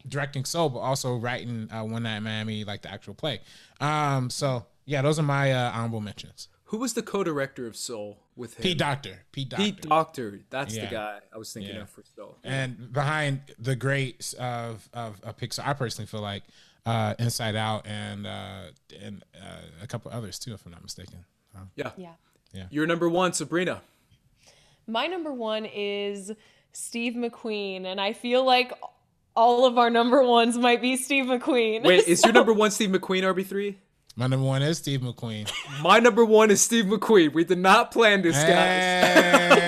[0.08, 3.40] directing Soul, but also writing uh, One Night in Miami, like the actual play.
[3.80, 6.48] Um, so yeah, those are my uh, honorable mentions.
[6.66, 8.62] Who was the co-director of Soul with him?
[8.62, 10.40] Pete Docter, Pete Docter, Pete Docter.
[10.48, 10.86] That's Yeah.
[10.86, 11.82] the guy I was thinking Yeah.
[11.82, 12.38] of for Soul.
[12.44, 16.44] and behind the greats of, of of Pixar, I personally feel like
[16.86, 18.62] uh, Inside Out and uh,
[19.02, 21.24] and uh, a couple others too, if I'm not mistaken.
[21.52, 21.90] So, Yeah.
[22.54, 22.66] yeah.
[22.70, 23.82] You're number one, Sabrina.
[24.86, 26.32] My number one is
[26.72, 28.72] Steve McQueen, and I feel like
[29.36, 31.84] all of our number ones might be Steve McQueen.
[31.84, 33.74] Wait, is your number one Steve McQueen RB3?
[34.18, 35.48] My number one is Steve McQueen.
[35.80, 37.32] My number one is Steve McQueen.
[37.32, 38.48] We did not plan this, guys.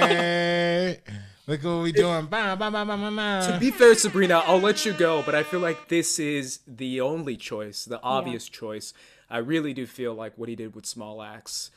[0.01, 0.98] Hey,
[1.46, 2.26] look what we're doing.
[2.26, 3.46] Bah, bah, bah, bah, bah, bah.
[3.46, 7.01] to be fair, Sabrina, I'll let you go, but I feel like this is the
[7.01, 8.92] only choice, the obvious choice.
[9.30, 11.70] I really do feel like what he did with Small Axe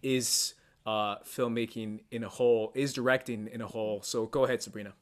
[0.00, 0.54] is
[0.86, 4.02] uh, filmmaking in a whole, is directing in a whole.
[4.02, 4.92] So go ahead, Sabrina.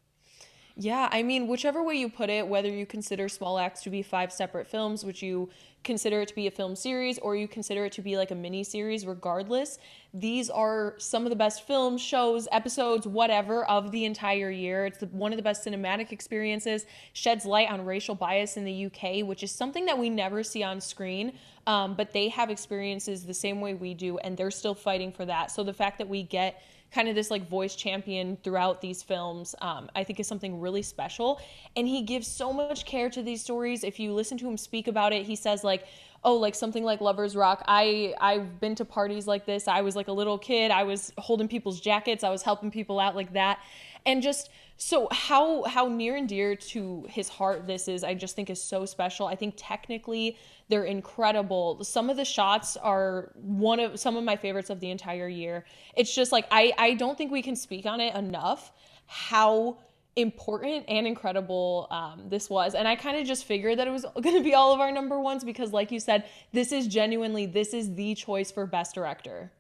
[0.80, 4.00] Yeah, I mean, whichever way you put it, whether you consider Small Axe to be
[4.00, 5.50] five separate films, which you
[5.82, 8.34] consider it to be a film series, or you consider it to be like a
[8.36, 9.80] mini series, regardless,
[10.14, 14.86] these are some of the best films, shows, episodes, whatever of the entire year.
[14.86, 18.86] It's the, one of the best cinematic experiences, sheds light on racial bias in the
[18.86, 21.32] UK, which is something that we never see on screen.
[21.66, 25.26] Um, but they have experiences the same way we do, and they're still fighting for
[25.26, 25.50] that.
[25.50, 26.62] So the fact that we get
[26.92, 30.82] kind of this like voice champion throughout these films um, i think is something really
[30.82, 31.40] special.
[31.76, 33.84] And he gives so much care to these stories.
[33.84, 35.86] If you listen to him speak about it he says like
[36.24, 37.62] oh like something like lovers rock.
[37.66, 39.68] I i've been to parties like this.
[39.68, 40.70] I was like a little kid.
[40.70, 42.24] I was holding people's jackets.
[42.24, 43.60] I was helping people out like that
[44.08, 44.48] and just
[44.78, 48.62] so how how near and dear to his heart this is i just think is
[48.62, 49.26] so special.
[49.26, 50.36] I think technically
[50.68, 51.82] they're incredible.
[51.84, 55.64] Some of the shots are one of some of my favorites of the entire year.
[55.96, 58.72] It's just like i i don't think we can speak on it enough
[59.06, 59.78] how
[60.16, 62.74] important and incredible um, this was.
[62.74, 64.92] And i kind of just figured that it was going to be all of our
[64.92, 68.94] number ones because like you said this is genuinely this is the choice for best
[68.94, 69.52] director.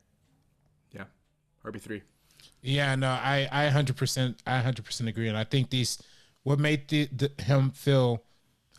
[0.92, 1.04] Yeah,
[1.64, 2.02] RB3.
[2.62, 5.28] Yeah, no, I, I 100%, I 100% agree.
[5.28, 6.02] And I think these,
[6.42, 8.22] what made the, the him feel,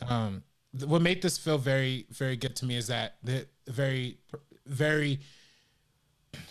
[0.06, 0.42] um,
[0.84, 4.18] what made this feel very, very good to me is that the very,
[4.66, 5.20] very,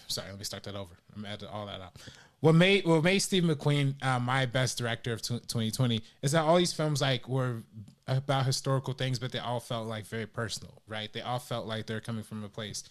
[0.08, 0.96] sorry, let me start that over.
[1.16, 1.94] I'm adding all that out.
[2.42, 6.46] What made what made Steve McQueen uh, my best director of tw 2020 is that
[6.46, 7.64] all these films like were
[8.08, 11.12] about historical things, but they all felt like very personal, right?
[11.12, 12.84] They all felt like they're coming from a place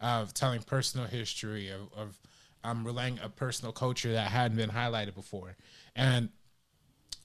[0.00, 2.18] of telling personal history of, of
[2.66, 5.56] um, relaying a personal culture that hadn't been highlighted before.
[5.94, 6.30] And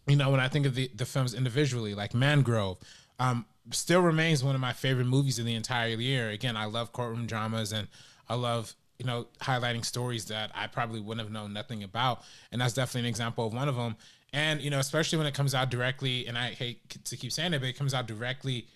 [0.07, 2.77] you know, when I think of the, the films individually, like Mangrove,
[3.19, 6.29] um, still remains one of my favorite movies of the entire year.
[6.29, 7.87] Again, I love courtroom dramas and
[8.27, 12.23] I love, you know, highlighting stories that I probably wouldn't have known nothing about.
[12.51, 13.95] And that's definitely an example of one of them.
[14.33, 17.53] And, you know, especially when it comes out directly, and I hate to keep saying
[17.53, 18.67] it, but it comes out directly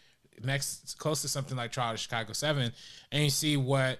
[0.43, 2.71] next, close to something like Trial of Chicago 7,
[3.11, 3.99] and you see what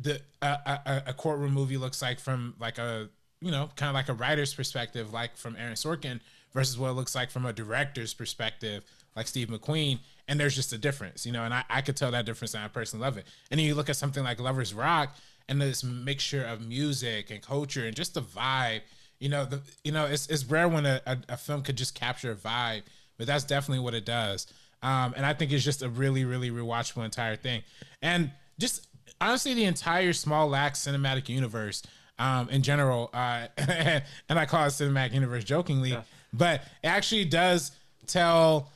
[0.00, 3.08] the a, a, a courtroom movie looks like from like a
[3.40, 6.20] you know kind of like a writer's perspective like from aaron sorkin
[6.52, 8.84] versus what it looks like from a director's perspective
[9.16, 9.98] like steve mcqueen
[10.28, 12.62] and there's just a difference you know and i, I could tell that difference and
[12.62, 13.26] i personally love it.
[13.50, 15.16] And then you look at something like lovers rock
[15.48, 18.82] and this mixture of music and culture and just the vibe
[19.18, 21.94] you know the you know it's, it's rare when a, a, a film could just
[21.94, 22.82] capture a vibe
[23.18, 24.46] but that's definitely what it does.
[24.82, 27.62] Um, and i think it's just a really really rewatchable entire thing.
[28.00, 28.86] And just
[29.20, 31.82] honestly the entire Small Axe cinematic universe
[32.18, 35.96] um, in general uh, and i call it cinematic universe jokingly
[36.32, 37.72] but it actually does
[38.06, 38.70] tell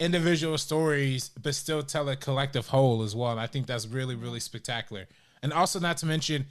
[0.00, 4.14] individual stories but still tell a collective whole as well and i think that's really
[4.14, 5.06] really spectacular.
[5.42, 6.46] And also not to mention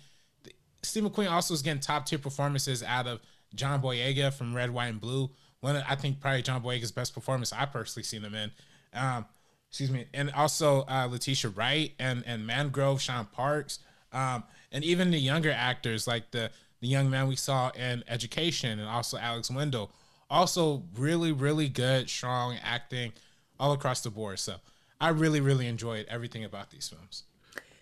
[0.81, 3.19] steve mcqueen also is getting top tier performances out of
[3.53, 5.29] john boyega from red white and blue
[5.59, 8.51] one of, i think probably john boyega's best performance i personally seen him in.
[8.93, 9.25] Um,
[9.69, 13.79] excuse me, and also uh, Letitia Wright and and Mangrove, Shaun Parkes,
[14.11, 18.79] um, and even the younger actors like the the young man we saw in Education
[18.79, 19.91] and also Alex Wendell,
[20.29, 23.13] also really really good, strong acting
[23.59, 24.39] all across the board.
[24.39, 24.55] So
[24.99, 27.23] I really really enjoyed everything about these films.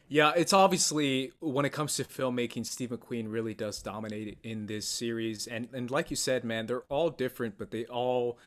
[0.07, 4.87] Yeah, it's obviously when it comes to filmmaking, Steve McQueen really does dominate in this
[4.87, 8.37] series, and and like you said, man, they're all different, but they all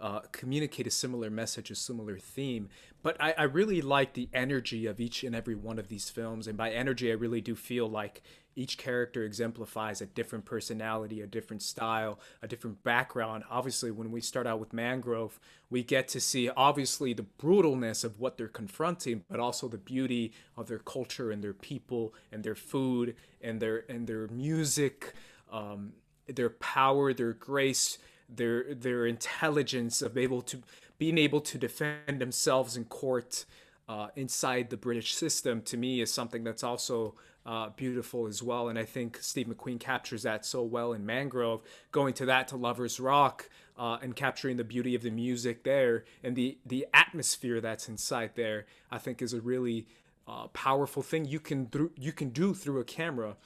[0.00, 2.68] uh, communicate a similar message, a similar theme.
[3.02, 6.46] But I, I really like the energy of each and every one of these films.
[6.46, 8.22] And by energy, I really do feel like
[8.56, 13.44] each character exemplifies a different personality, a different style, a different background.
[13.50, 15.38] Obviously, when we start out with Mangrove,
[15.70, 20.32] we get to see obviously the brutalness of what they're confronting, but also the beauty
[20.56, 25.14] of their culture and their people and their food and their and their music,
[25.50, 25.92] um,
[26.26, 27.98] their power, their grace
[28.36, 30.62] their their intelligence of able to
[30.98, 33.44] being able to defend themselves in court
[33.88, 37.14] uh, inside the British system to me is something that's also
[37.44, 38.68] uh, beautiful as well.
[38.68, 41.62] And I think Steve McQueen captures that so well in Mangrove.
[41.90, 46.04] Going to that to Lovers Rock uh, and capturing the beauty of the music there
[46.22, 49.86] and the the atmosphere that's inside there, I think is a really
[50.28, 53.36] uh, powerful thing you can through you can do through a camera.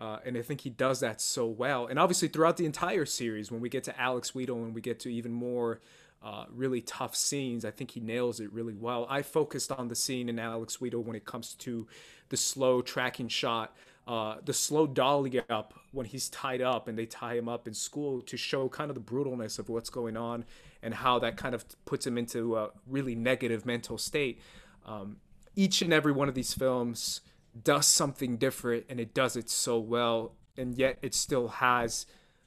[0.00, 1.86] Uh, and I think he does that so well.
[1.86, 4.98] And obviously, throughout the entire series, when we get to Alex Wheatle and we get
[5.00, 5.80] to even more
[6.24, 7.64] uh, really tough scenes.
[7.66, 9.06] I think he nails it really well.
[9.10, 11.86] I focused on the scene in Alex Wheatle when it comes to
[12.30, 13.76] the slow tracking shot,
[14.08, 17.74] uh, the slow dolly up when he's tied up and they tie him up in
[17.74, 20.46] school to show kind of the brutalness of what's going on
[20.82, 24.40] and how that kind of puts him into a really negative mental state.
[24.86, 25.18] Um,
[25.54, 27.20] each and every one of these films
[27.62, 32.06] does something different and it does it so well, and yet it still has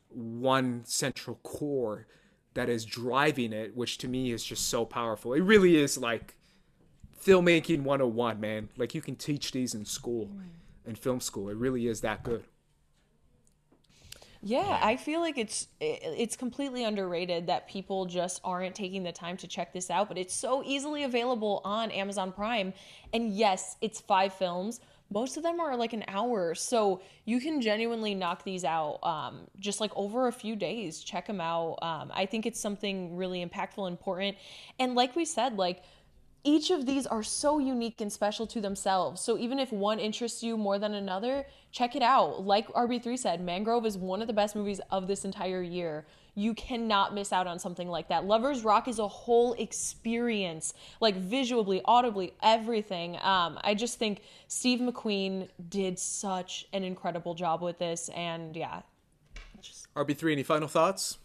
[0.10, 2.08] one central core
[2.54, 5.34] that is driving it, which to me is just so powerful.
[5.34, 6.36] It really is like
[7.24, 8.70] filmmaking 101, man.
[8.78, 10.30] Like you can teach these in school,
[10.86, 11.50] in film school.
[11.50, 12.46] It really is that good.
[14.42, 19.36] Yeah, I feel like it's it's completely underrated that people just aren't taking the time
[19.38, 22.74] to check this out, but it's so easily available on Amazon Prime.
[23.14, 24.80] And yes, it's 5 films.
[25.10, 29.48] Most of them are like an hour, so you can genuinely knock these out um,
[29.60, 31.00] just like over a few days.
[31.00, 31.78] Check them out.
[31.82, 34.38] Um, I think it's something really impactful, and important,
[34.80, 35.84] and like we said, like
[36.44, 39.22] each of these are so unique and special to themselves.
[39.22, 42.46] So even if one interests you more than another, check it out.
[42.46, 46.06] Like RB3 said, Mangrove is one of the best movies of this entire year.
[46.38, 48.26] You cannot miss out on something like that.
[48.26, 53.18] Lovers Rock is a whole experience, like visually, audibly, everything.
[53.24, 58.82] Um, I just think Steve McQueen did such an incredible job with this, and yeah.
[59.96, 61.18] RB3, any final thoughts?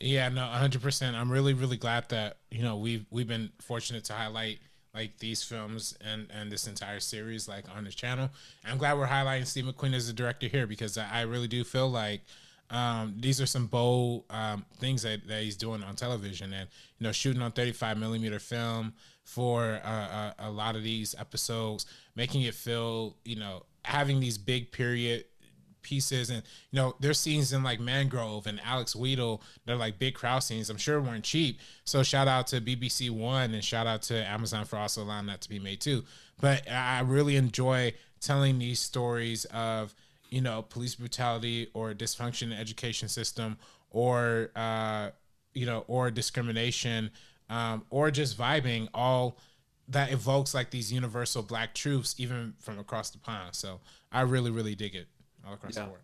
[0.00, 1.16] Yeah, no, hundred percent.
[1.16, 4.58] I'm really, really glad that you know we've we've been fortunate to highlight
[4.94, 8.30] like these films and and this entire series like on this channel.
[8.64, 11.62] I'm glad we're highlighting Steve McQueen as a director here because I, I really do
[11.62, 12.22] feel like
[12.70, 16.52] um, these are some bold um, things that, that he's doing on television.
[16.52, 21.14] And you know shooting on 35 millimeter film for uh, a, a lot of these
[21.18, 21.86] episodes,
[22.16, 25.24] making it feel you know having these big period
[25.82, 26.30] pieces.
[26.30, 30.40] And you know there's scenes in like mangrove and alex Wheatle they're like big crowd
[30.40, 30.70] scenes.
[30.70, 31.60] I'm sure weren't cheap.
[31.84, 35.42] So shout out to bbc one and shout out to amazon for also allowing that
[35.42, 36.04] to be made too.
[36.40, 39.94] But i really enjoy telling these stories of
[40.30, 43.56] you know police brutality or dysfunction in the education system
[43.90, 45.10] or uh
[45.52, 47.10] you know or discrimination
[47.50, 49.36] um or just vibing all
[49.88, 54.50] that evokes like these universal black truths even from across the pond so i really
[54.50, 55.06] really dig it
[55.46, 55.82] all across Yeah.
[55.82, 56.00] the board.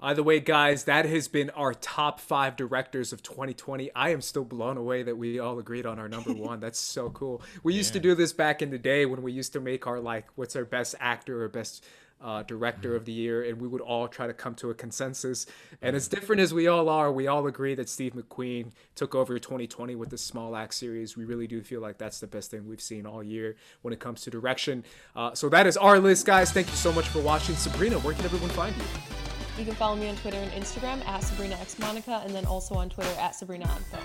[0.00, 3.90] Either way, guys, that has been our top five directors of 2020.
[3.96, 6.60] I am still blown away that we all agreed on our number one.
[6.60, 7.42] That's so cool.
[7.64, 9.98] We used to do this back in the day when we used to make our
[9.98, 11.84] like, what's our best actor or best
[12.20, 15.46] uh, director of the year, and we would all try to come to a consensus.
[15.82, 19.38] And as different as we all are, we all agree that Steve McQueen took over
[19.38, 21.16] 2020 with the Small Axe series.
[21.16, 24.00] We really do feel like that's the best thing we've seen all year when it
[24.00, 24.84] comes to direction.
[25.14, 26.50] Uh, so that is our list, guys.
[26.52, 27.54] Thank you so much for watching.
[27.56, 29.27] Sabrina, where can everyone find you?
[29.58, 32.76] You can follow me on Twitter and Instagram at Sabrina X Monica, and then also
[32.76, 34.04] on Twitter at Sabrina on Film.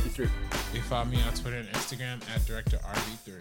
[0.00, 0.18] RB3.
[0.18, 0.28] You
[0.80, 3.34] can follow me on Twitter and Instagram at Director RB3.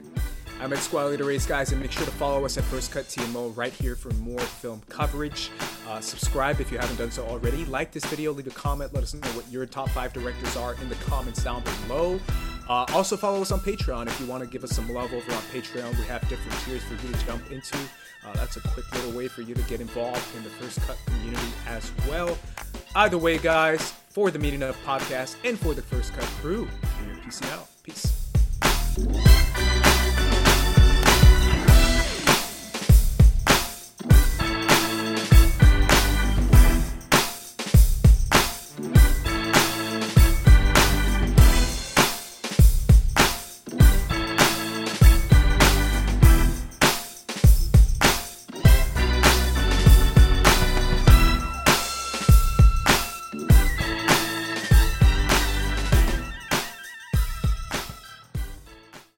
[0.61, 3.05] I'm at Squad Leader Race, guys, and make sure to follow us at First Cut
[3.05, 5.49] TMO right here for more film coverage.
[5.87, 7.65] Uh, subscribe if you haven't done so already.
[7.65, 10.75] Like this video, leave a comment, let us know what your top five directors are
[10.75, 12.19] in the comments down below.
[12.69, 15.31] Uh, also, follow us on Patreon if you want to give us some love over
[15.31, 15.97] on Patreon.
[15.97, 17.77] We have different tiers for you to jump into.
[18.25, 20.97] Uh, that's a quick little way for you to get involved in the First Cut
[21.05, 22.37] community as well.
[22.95, 26.67] Either way, guys, for the Meeting of podcast and for the First Cut crew,
[27.23, 28.21] peace out, PCL.
[28.95, 29.54] Peace.